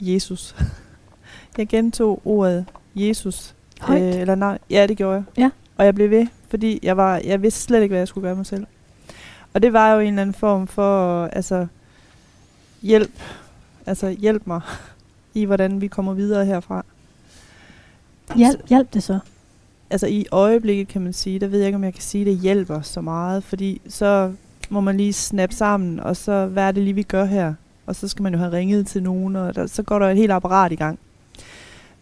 [0.00, 0.56] Jesus.
[1.58, 4.02] Jeg gentog ordet Jesus Højt?
[4.02, 5.24] Øh, eller nej, ja, det gjorde jeg.
[5.38, 5.50] Ja.
[5.76, 8.36] Og jeg blev ved, fordi jeg, var, jeg vidste slet ikke, hvad jeg skulle gøre
[8.36, 8.66] mig selv.
[9.54, 11.66] Og det var jo en eller anden form for altså,
[12.82, 13.20] hjælp.
[13.86, 14.60] Altså hjælp mig
[15.34, 16.84] i, hvordan vi kommer videre herfra.
[18.36, 19.18] Hjælp, hjælp det så.
[19.90, 22.38] Altså i øjeblikket kan man sige, der ved jeg ikke, om jeg kan sige, det
[22.38, 23.44] hjælper så meget.
[23.44, 24.32] Fordi så
[24.68, 27.54] må man lige snappe sammen, og så hvad er det lige, vi gør her?
[27.86, 30.16] Og så skal man jo have ringet til nogen, og der, så går der et
[30.16, 30.98] helt apparat i gang.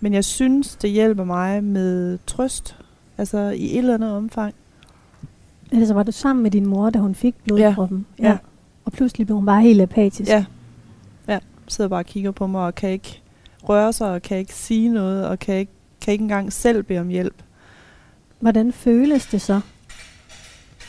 [0.01, 2.77] Men jeg synes, det hjælper mig med trøst.
[3.19, 4.55] Altså i et eller andet omfang.
[5.73, 8.07] Altså var du sammen med din mor, da hun fik blodproppen?
[8.19, 8.37] Ja.
[8.85, 10.31] Og pludselig blev hun bare helt apatisk?
[10.31, 10.45] Ja.
[11.29, 13.23] Ja, sidder bare og kigger på mig, og kan ikke
[13.69, 16.99] røre sig, og kan ikke sige noget, og kan ikke, kan ikke engang selv bede
[16.99, 17.43] om hjælp.
[18.41, 19.61] Hvordan føles det så?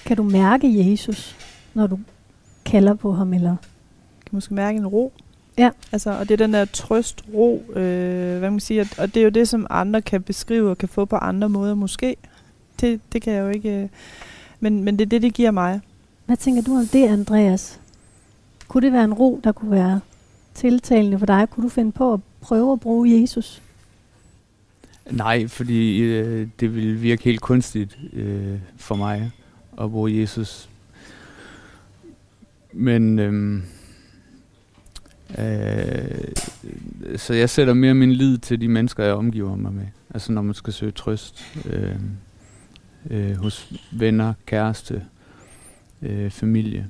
[0.06, 1.38] Kan du mærke Jesus,
[1.74, 2.00] når du
[2.66, 3.34] kalder på ham?
[3.34, 3.56] Eller?
[4.34, 5.14] kan måske mærke en ro.
[5.58, 5.70] Ja.
[5.92, 9.24] Altså, og det er den der trøst, ro, øh, hvad man siger, og det er
[9.24, 12.16] jo det, som andre kan beskrive og kan få på andre måder måske.
[12.82, 13.90] Det, det kan jeg jo ikke, øh,
[14.64, 15.82] men, men det er det, det giver mig.
[16.26, 17.80] Hvad tænker du om det, Andreas?
[18.68, 20.00] Kunne det være en ro, der kunne være
[20.54, 21.50] tiltalende for dig?
[21.50, 23.62] Kunne du finde på at prøve at bruge Jesus?
[25.12, 29.32] Nej, fordi øh, det ville virke helt kunstigt øh, for mig
[29.82, 30.70] at bruge Jesus.
[32.74, 33.64] Men øh,
[35.38, 36.34] øh,
[37.18, 39.86] så jeg sætter mere min lid til de mennesker, jeg omgiver mig med.
[40.14, 41.96] Altså når man skal søge trøst øh,
[43.10, 45.04] øh, hos venner, kæreste,
[46.02, 46.88] øh, familie.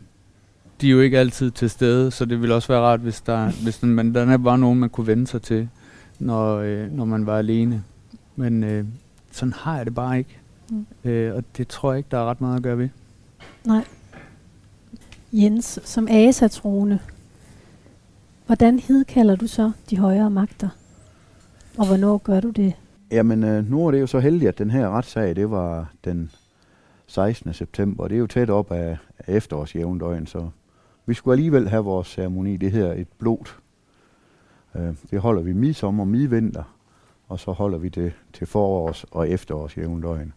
[0.81, 3.51] De er jo ikke altid til stede, så det ville også være rart, hvis der,
[3.63, 5.69] hvis der, man, der var nogen, man kunne vende sig til,
[6.19, 7.83] når, øh, når man var alene.
[8.35, 8.85] Men øh,
[9.31, 10.37] sådan har jeg det bare ikke.
[10.69, 10.85] Mm.
[11.03, 12.89] Øh, og det tror jeg ikke, der er ret meget at gøre ved.
[13.65, 13.85] Nej.
[15.33, 16.99] Jens, som asatroende,
[18.45, 20.69] hvordan hidkalder du så de højere magter?
[21.77, 22.73] Og hvornår gør du det?
[23.13, 26.31] Jamen, øh, nu er det jo så heldigt, at den her retssag, det var den
[27.07, 27.53] 16.
[27.53, 28.07] september.
[28.07, 30.49] Det er jo tæt op af, af efterårsjævndøgn, så
[31.05, 32.57] vi skulle alligevel have vores ceremoni.
[32.57, 33.59] Det her et blot.
[34.75, 36.63] Øh, det holder vi midsommer og midvinter,
[37.27, 40.33] og så holder vi det til forårs- og efterårsjævndøgn.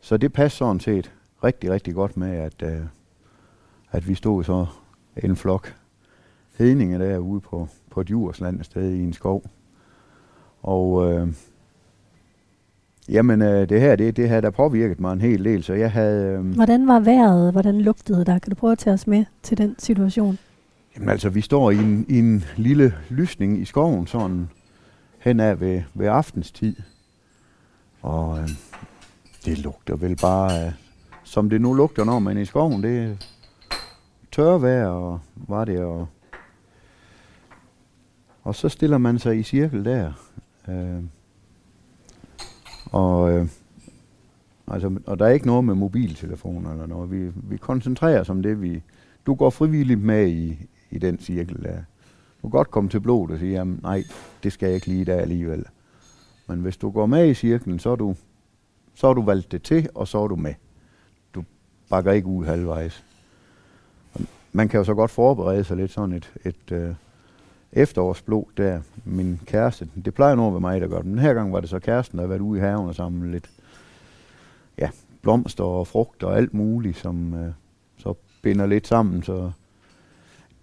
[0.00, 1.12] Så det passer sådan set
[1.44, 2.80] rigtig, rigtig godt med, at, øh,
[3.90, 4.66] at vi stod så
[5.22, 5.74] en flok
[6.58, 9.42] hedninger derude på, på et jursland sted i en skov.
[10.62, 11.28] Og øh,
[13.08, 15.90] jamen, øh, det her, det, det havde der påvirket mig en hel del, så jeg
[15.92, 16.26] havde...
[16.26, 17.52] Øh, Hvordan var vejret?
[17.52, 18.38] Hvordan lugtede der?
[18.38, 20.38] Kan du prøve at tage os med til den situation?
[20.96, 24.48] Jamen altså, vi står i en, i en lille lysning i skoven, sådan
[25.18, 26.76] hen af ved, ved aftenstid.
[28.02, 28.48] Og øh,
[29.44, 30.72] det lugter vel bare af
[31.24, 32.82] som det nu lugter, når man er i skoven.
[32.82, 33.14] Det er
[34.32, 36.08] tørvejr, og var det, og,
[38.42, 40.12] og så stiller man sig i cirkel der.
[40.68, 41.02] Øh,
[42.92, 43.48] og, øh,
[44.66, 47.10] altså, og der er ikke noget med mobiltelefoner eller noget.
[47.10, 48.82] Vi, vi koncentrerer os om det, vi...
[49.26, 51.76] Du går frivilligt med i, i den cirkel der.
[52.42, 54.04] Du kan godt komme til blod og sige, jamen nej,
[54.42, 55.64] det skal jeg ikke lige der alligevel.
[56.46, 58.16] Men hvis du går med i cirklen, så er du,
[58.94, 60.54] så er du valgt det til, og så er du med.
[61.34, 61.44] Du
[61.90, 63.04] bakker ikke ud halvvejs.
[64.52, 66.94] Man kan jo så godt forberede sig lidt sådan et, et øh,
[67.72, 68.80] efterårsblod der.
[69.04, 71.06] Min kæreste, det plejer nu at være mig, der gør det.
[71.06, 73.32] Men her gang var det så kæresten, der har været ude i haven og sammen
[73.32, 73.50] lidt
[74.78, 74.88] ja,
[75.22, 77.52] blomster og frugt og alt muligt, som øh,
[77.98, 79.50] så binder lidt sammen, så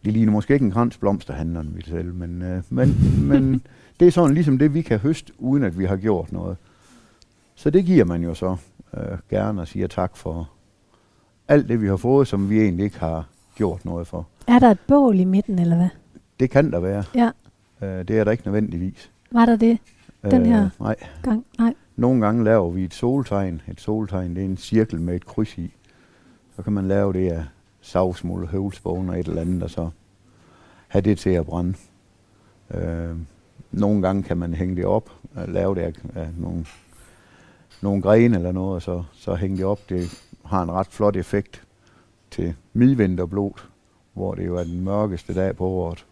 [0.06, 2.96] det ligner måske ikke en krans blomsterhandleren, vi selv, men, øh, men,
[3.30, 3.62] men
[4.00, 6.58] det er sådan ligesom det, vi kan høste, uden at vi har gjort noget.
[7.56, 8.56] Så det giver man jo så
[8.98, 10.50] øh, gerne og siger tak for
[11.48, 14.28] alt det, vi har fået, som vi egentlig ikke har gjort noget for.
[14.48, 15.90] Er der et bål i midten, eller hvad?
[16.40, 17.04] Det kan der være.
[17.16, 17.32] Ja.
[17.82, 19.12] Øh, det er der ikke nødvendigvis.
[19.32, 19.80] Var der det
[20.32, 20.96] den her øh, nej.
[21.24, 21.46] gang?
[21.60, 21.74] Nej.
[21.96, 23.62] Nogle gange laver vi et soltegn.
[23.68, 25.74] Et soltegn, det er en cirkel med et kryds i.
[26.56, 27.46] Så kan man lave det af
[27.82, 29.90] savsmuld, høvlsbogen og et eller andet, og så
[30.88, 31.74] have det til at brænde.
[32.74, 33.16] Øh,
[33.72, 36.66] nogle gange kan man hænge det op, og lave det af, af nogle,
[37.82, 39.80] nogle grene eller noget, og så, så hænge det op.
[39.90, 40.10] Det
[40.46, 41.64] har en ret flot effekt
[42.32, 43.52] til midvinterblod,
[44.14, 46.06] hvor det jo er den mørkeste dag på året.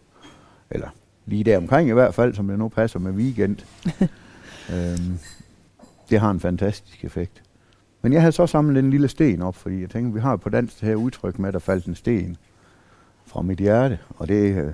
[0.70, 0.88] Eller
[1.26, 3.56] lige der omkring i hvert fald, som det nu passer med weekend.
[4.74, 5.18] øhm,
[6.10, 7.42] det har en fantastisk effekt.
[8.02, 10.48] Men jeg havde så samlet en lille sten op, fordi jeg tænkte, vi har på
[10.48, 12.36] dansk det her udtryk med, at der faldt en sten
[13.26, 13.98] fra mit hjerte.
[14.16, 14.72] Og det, øh,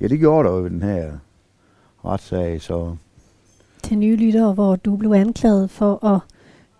[0.00, 1.12] ja, det gjorde der jo den her
[2.04, 2.96] retssag, så...
[3.82, 6.20] Til nye lyttere, hvor du blev anklaget for at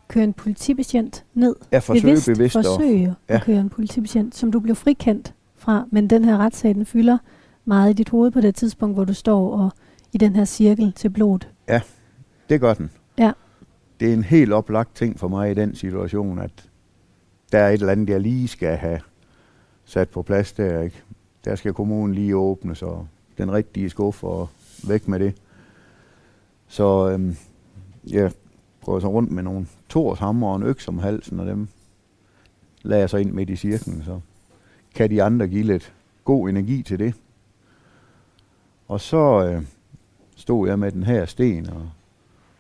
[0.09, 1.57] køre en politibetjent ned.
[1.73, 3.35] Ja, forsøge bevidst, bevidst forsøge ja.
[3.35, 5.85] at køre en politibetjent, som du blev frikendt fra.
[5.91, 7.19] Men den her retssag, den fylder
[7.67, 9.71] meget i dit hoved på det tidspunkt, hvor du står og
[10.13, 11.49] i den her cirkel til blodet.
[11.69, 11.81] Ja,
[12.49, 12.91] det gør den.
[13.19, 13.33] Ja.
[14.01, 16.71] Det er en helt oplagt ting for mig i den situation, at
[17.53, 19.01] der er et eller andet, jeg lige skal have
[19.85, 20.81] sat på plads der.
[20.81, 21.03] Ikke?
[21.45, 23.05] Der skal kommunen lige åbne, så
[23.39, 24.49] den rigtige skuffe og
[24.89, 25.35] væk med det.
[26.69, 27.37] Så øhm,
[28.11, 28.33] jeg
[28.85, 31.69] går så rundt med nogle tors hammer og en øks om halsen, og dem
[32.83, 34.21] lader jeg så ind midt i cirklen, så
[34.95, 35.93] kan de andre give lidt
[36.25, 37.15] god energi til det.
[38.89, 39.63] Og så øh,
[40.37, 41.91] stod jeg med den her sten og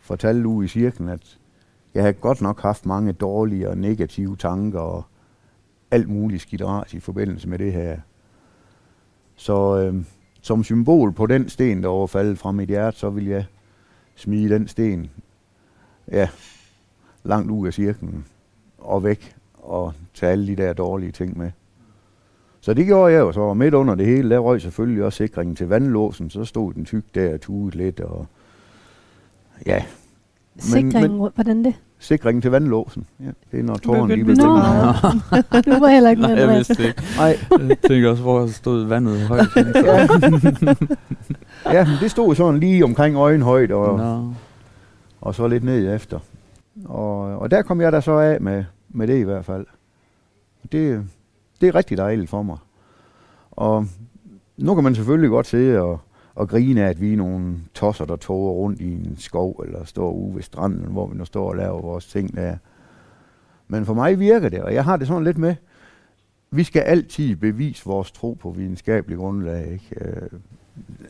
[0.01, 1.39] fortalte ude i cirklen, at
[1.95, 5.05] jeg havde godt nok haft mange dårlige og negative tanker og
[5.91, 8.01] alt muligt skidt i forbindelse med det her.
[9.37, 10.05] Så øh,
[10.41, 13.47] som symbol på den sten, der overfaldt fra mit hjerte, så vil jeg
[14.15, 15.11] smide den sten
[16.13, 16.29] ja,
[17.25, 18.27] langt ud af cirklen
[18.79, 21.51] og væk og tage alle de der dårlige ting med.
[22.67, 25.17] Så det gjorde jeg jo så, og midt under det hele, der røg selvfølgelig også
[25.17, 28.27] sikringen til vandlåsen, så stod den tyk der og tuget lidt, og
[29.67, 29.83] ja.
[30.59, 31.75] Sikringen, men, hvordan det?
[31.99, 33.31] Sikringen til vandlåsen, ja.
[33.53, 34.97] Det er når tårnen lige blev meget.
[35.67, 37.03] du var heller ikke med, Nej, jeg vidste ikke.
[37.19, 37.39] Nej.
[37.69, 39.47] Jeg tænker også, hvor stod vandet højt.
[39.57, 40.07] ja.
[41.73, 44.33] ja, men det stod sådan lige omkring øjenhøjde, og, no.
[45.21, 46.19] og så lidt ned efter.
[46.85, 49.67] Og, og der kom jeg da så af med, med det i hvert fald.
[50.73, 51.05] Det,
[51.61, 52.57] det er rigtig dejligt for mig.
[53.51, 53.87] Og
[54.57, 56.01] nu kan man selvfølgelig godt se og,
[56.35, 59.85] og grine af, at vi er nogle tosser, der toger rundt i en skov, eller
[59.85, 62.57] står ude ved stranden, hvor vi nu står og laver vores ting der.
[63.69, 65.55] Men for mig virker det, og jeg har det sådan lidt med,
[66.51, 69.91] vi skal altid bevise vores tro på videnskabelig grundlag, ikke?
[70.01, 70.29] Øh,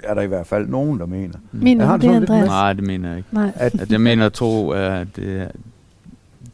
[0.02, 1.38] er der i hvert fald nogen, der mener.
[1.52, 2.46] Mener jeg du det, Andreas?
[2.46, 3.34] Nej, det mener jeg ikke.
[3.34, 3.52] Nej.
[3.54, 5.50] At, at jeg mener at tro, at det,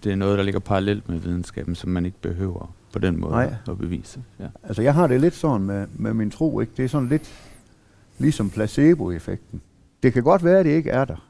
[0.05, 3.33] det er noget, der ligger parallelt med videnskaben, som man ikke behøver på den måde
[3.33, 3.55] Nej.
[3.69, 4.23] at bevise.
[4.41, 4.47] Ja.
[4.63, 6.73] Altså jeg har det lidt sådan med, med min tro, ikke?
[6.77, 7.33] det er sådan lidt
[8.19, 9.63] ligesom placeboeffekten.
[10.03, 11.29] Det kan godt være, at det ikke er der.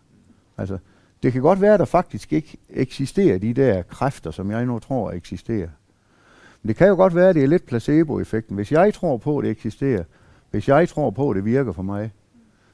[0.59, 0.79] Altså,
[1.23, 4.79] det kan godt være, at der faktisk ikke eksisterer de der kræfter, som jeg nu
[4.79, 5.69] tror eksisterer.
[6.63, 8.55] Men det kan jo godt være, at det er lidt placeboeffekten.
[8.55, 10.05] Hvis jeg tror på, at det eksisterer,
[10.51, 12.13] hvis jeg tror på, at det virker for mig,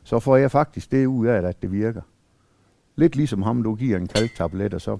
[0.05, 2.03] så får jeg faktisk det ud af, at det virker.
[2.97, 4.99] Lidt ligesom ham, du giver en kalktablet, og så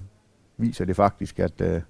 [0.57, 1.81] viser det faktisk, at uh,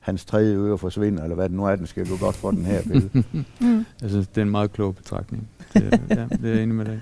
[0.00, 2.64] hans tredje øre forsvinder, eller hvad det nu er, den skal gå godt for den
[2.64, 3.10] her billede.
[3.60, 3.84] mm.
[4.02, 5.48] Jeg synes, det er en meget klog betragtning.
[5.74, 7.00] Det, ja, det er jeg enig med dig.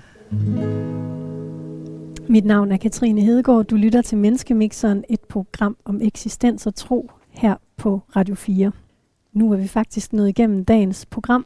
[2.29, 3.65] Mit navn er Katrine Hedegaard.
[3.65, 8.71] Du lytter til Menneskemixeren, et program om eksistens og tro her på Radio 4.
[9.33, 11.45] Nu er vi faktisk nået igennem dagens program.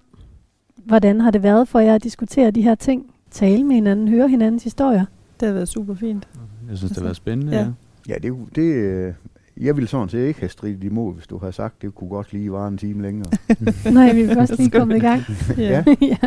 [0.86, 3.14] Hvordan har det været for jer at diskutere de her ting?
[3.32, 5.06] Tale med hinanden, høre hinandens historier?
[5.40, 6.28] Det har været super fint.
[6.70, 7.60] Jeg synes, det har været spændende, Ja.
[7.60, 7.70] ja.
[8.08, 9.14] ja, det, det, øh,
[9.58, 12.34] jeg ville sådan set ikke have stridt imod, hvis du havde sagt, det kunne godt
[12.34, 13.32] lige vare en time længere.
[13.94, 15.24] Nej, vi er først lige kommet i gang.
[15.58, 15.84] Ja.
[16.02, 16.18] ja.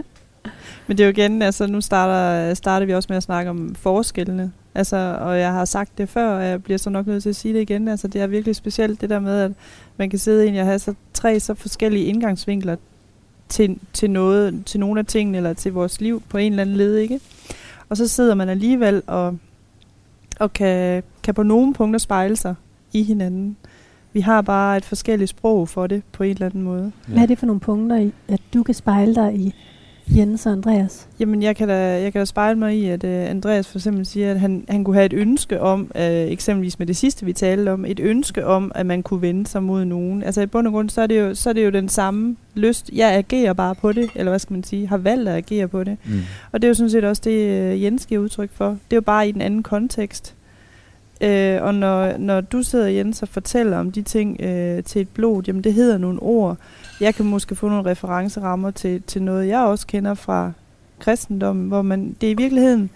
[0.87, 3.75] Men det er jo igen, altså nu starter, starter vi også med at snakke om
[3.75, 4.53] forskellene.
[4.75, 7.37] Altså, og jeg har sagt det før, og jeg bliver så nok nødt til at
[7.37, 7.89] sige det igen.
[7.89, 9.53] Altså, det er virkelig specielt det der med, at
[9.97, 12.77] man kan sidde egentlig og have så tre så forskellige indgangsvinkler
[13.49, 16.77] til, til, noget, til nogle af tingene, eller til vores liv på en eller anden
[16.77, 17.21] led, ikke?
[17.89, 19.39] Og så sidder man alligevel og,
[20.41, 22.55] og kan, kan på nogle punkter spejle sig
[22.95, 23.57] i hinanden.
[24.13, 26.93] Vi har bare et forskelligt sprog for det på en eller anden måde.
[27.09, 29.55] Hvad er det for nogle punkter, at du kan spejle dig i
[30.17, 31.09] Jens og Andreas?
[31.21, 34.07] Jamen, jeg kan da, jeg kan da spejle mig i, at uh, Andreas for eksempel
[34.07, 37.33] siger, at han, han kunne have et ønske om, uh, eksempelvis med det sidste, vi
[37.33, 40.23] talte om, et ønske om, at man kunne vende sig mod nogen.
[40.23, 42.37] Altså i bund og grund, så er det jo, så er det jo den samme
[42.55, 42.91] lyst.
[42.93, 45.85] Jeg agerer bare på det, eller hvad skal man sige, har valgt at agere på
[45.85, 45.97] det.
[46.05, 46.21] Mm.
[46.53, 48.69] Og det er jo sådan set også det, uh, Jens giver udtryk for.
[48.69, 50.35] Det er jo bare i den anden kontekst.
[51.21, 55.09] Øh, og når, når du sidder, Jens, og fortæller om de ting øh, til et
[55.09, 56.57] blod, jamen det hedder nogle ord.
[57.01, 60.53] Jeg kan måske få nogle referencerammer til, til noget, jeg også kender fra
[60.99, 62.91] kristendommen, hvor man, det er i virkeligheden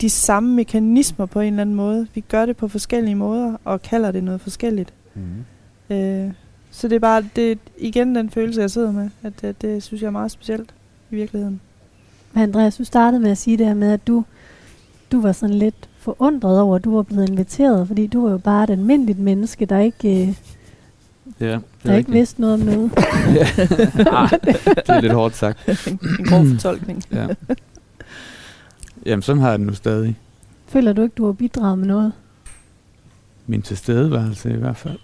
[0.00, 2.06] de samme mekanismer på en eller anden måde.
[2.14, 4.92] Vi gør det på forskellige måder, og kalder det noget forskelligt.
[5.14, 5.96] Mm.
[5.96, 6.30] Øh,
[6.70, 10.02] så det er bare det igen den følelse, jeg sidder med, at det, det synes
[10.02, 10.74] jeg er meget specielt
[11.10, 11.60] i virkeligheden.
[12.32, 14.24] Men Andreas, du startede med at sige det her med, at du,
[15.12, 18.38] du var sådan lidt forundret over, at du var blevet inviteret, fordi du var jo
[18.38, 20.34] bare et almindeligt menneske, der ikke, øh,
[21.40, 22.90] Ja, det der ikke vidste noget om noget.
[22.96, 24.28] Ej,
[24.76, 25.68] det er lidt hårdt sagt.
[25.88, 27.02] en, en grov fortolkning.
[27.12, 27.28] Ja.
[29.06, 30.16] Jamen, sådan har jeg det nu stadig.
[30.66, 32.12] Føler du ikke, du har bidraget med noget?
[33.46, 34.98] Min tilstedeværelse i hvert fald.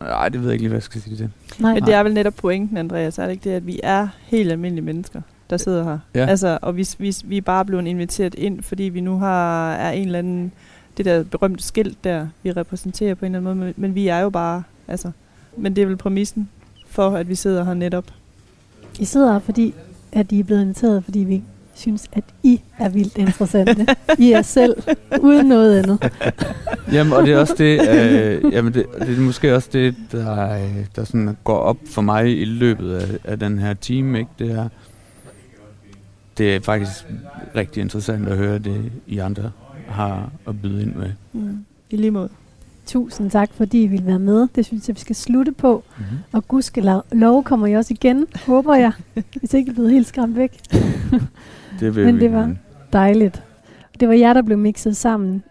[0.00, 1.60] Nej, det ved jeg ikke lige, hvad jeg skal sige til det.
[1.60, 1.74] Nej.
[1.74, 4.50] Men det er vel netop pointen, Andreas, er det ikke det, at vi er helt
[4.52, 5.20] almindelige mennesker,
[5.52, 5.98] der sidder her?
[6.14, 6.26] Ja.
[6.26, 9.90] Altså, og vi, vi, vi er bare blevet inviteret ind, fordi vi nu har er
[9.90, 10.52] en eller anden,
[10.96, 14.08] det der berømte skilt der, vi repræsenterer på en eller anden måde, men, men vi
[14.08, 15.10] er jo bare, altså,
[15.56, 16.48] men det er vel præmissen
[16.86, 18.04] for, at vi sidder her netop.
[18.98, 19.74] I sidder her, fordi
[20.12, 21.42] at I er blevet inviteret, fordi vi
[21.74, 23.86] synes, at I er vildt interessante.
[24.18, 24.74] I er selv,
[25.20, 26.12] uden noget andet.
[26.92, 30.54] Jamen, og det er også det, øh, jamen det, det er måske også det, der,
[30.54, 34.30] øh, der sådan går op for mig i løbet af, af den her time, ikke?
[34.38, 34.68] Det er,
[36.38, 37.06] det er faktisk
[37.56, 39.50] rigtig interessant at høre det, I andre
[39.88, 41.10] har at byde ind med.
[41.32, 41.64] Mm.
[41.90, 42.28] I lige måde.
[42.86, 44.48] Tusind tak, fordi I vil være med.
[44.54, 45.84] Det synes jeg, vi skal slutte på.
[45.98, 46.18] Mm-hmm.
[46.32, 48.92] Og gudskelov lov kommer I også igen, håber jeg.
[49.40, 50.60] Hvis ikke I er blevet helt skræmt væk.
[51.80, 52.54] Det vil Men det var
[52.92, 53.42] dejligt.
[54.00, 55.42] Det var jer, der blev mixet sammen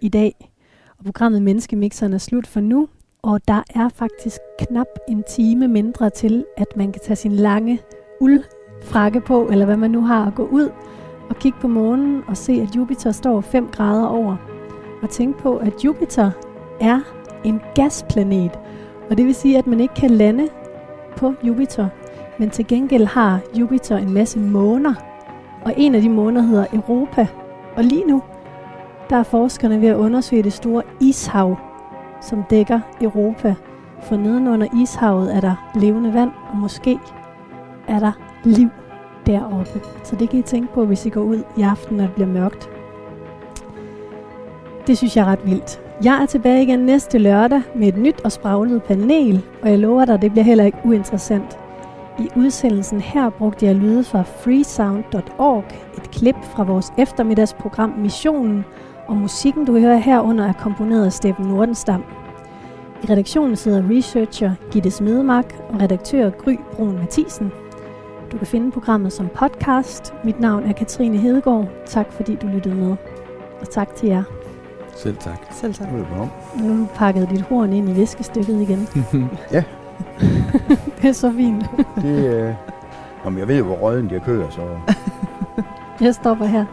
[0.00, 0.50] i dag.
[0.98, 2.88] Og programmet Menneskemixeren er slut for nu.
[3.22, 7.80] Og der er faktisk knap en time mindre til, at man kan tage sin lange
[8.88, 10.70] frakke på, eller hvad man nu har, at gå ud
[11.30, 14.36] og kigge på månen og se, at Jupiter står 5 grader over.
[15.02, 16.30] Og tænk på, at Jupiter
[16.80, 17.00] er
[17.44, 18.58] en gasplanet.
[19.10, 20.48] Og det vil sige, at man ikke kan lande
[21.16, 21.88] på Jupiter.
[22.38, 24.94] Men til gengæld har Jupiter en masse måner.
[25.64, 27.26] Og en af de måneder hedder Europa.
[27.76, 28.22] Og lige nu,
[29.10, 31.56] der er forskerne ved at undersøge det store ishav,
[32.20, 33.54] som dækker Europa.
[34.02, 36.98] For nedenunder ishavet er der levende vand, og måske
[37.88, 38.12] er der
[38.44, 38.68] liv
[39.28, 39.80] deroppe.
[40.04, 42.28] Så det kan I tænke på, hvis I går ud i aften, når det bliver
[42.28, 42.70] mørkt.
[44.86, 45.80] Det synes jeg er ret vildt.
[46.04, 50.04] Jeg er tilbage igen næste lørdag med et nyt og spraglet panel, og jeg lover
[50.04, 51.58] dig, det bliver heller ikke uinteressant.
[52.18, 55.64] I udsendelsen her brugte jeg lyde fra freesound.org,
[55.96, 58.64] et klip fra vores eftermiddagsprogram Missionen,
[59.08, 62.04] og musikken, du hører herunder, er komponeret af Steffen Nordenstam.
[63.02, 67.52] I redaktionen sidder researcher Gitte Smedemark og redaktør Gry Brun Mathisen.
[68.32, 70.14] Du kan finde programmet som podcast.
[70.24, 71.68] Mit navn er Katrine Hedegaard.
[71.86, 72.96] Tak fordi du lyttede med.
[73.60, 74.22] Og tak til jer.
[74.96, 75.38] Selv tak.
[75.50, 75.92] Selv tak.
[75.92, 76.30] Velbekomme.
[76.60, 78.88] Nu har du pakket dit horn ind i viskestykket igen.
[79.52, 79.64] Ja.
[81.02, 81.64] det er så fint.
[82.02, 82.54] Det, øh,
[83.24, 84.60] jamen, jeg ved jo, hvor røden de kører, så
[86.00, 86.64] Jeg stopper her.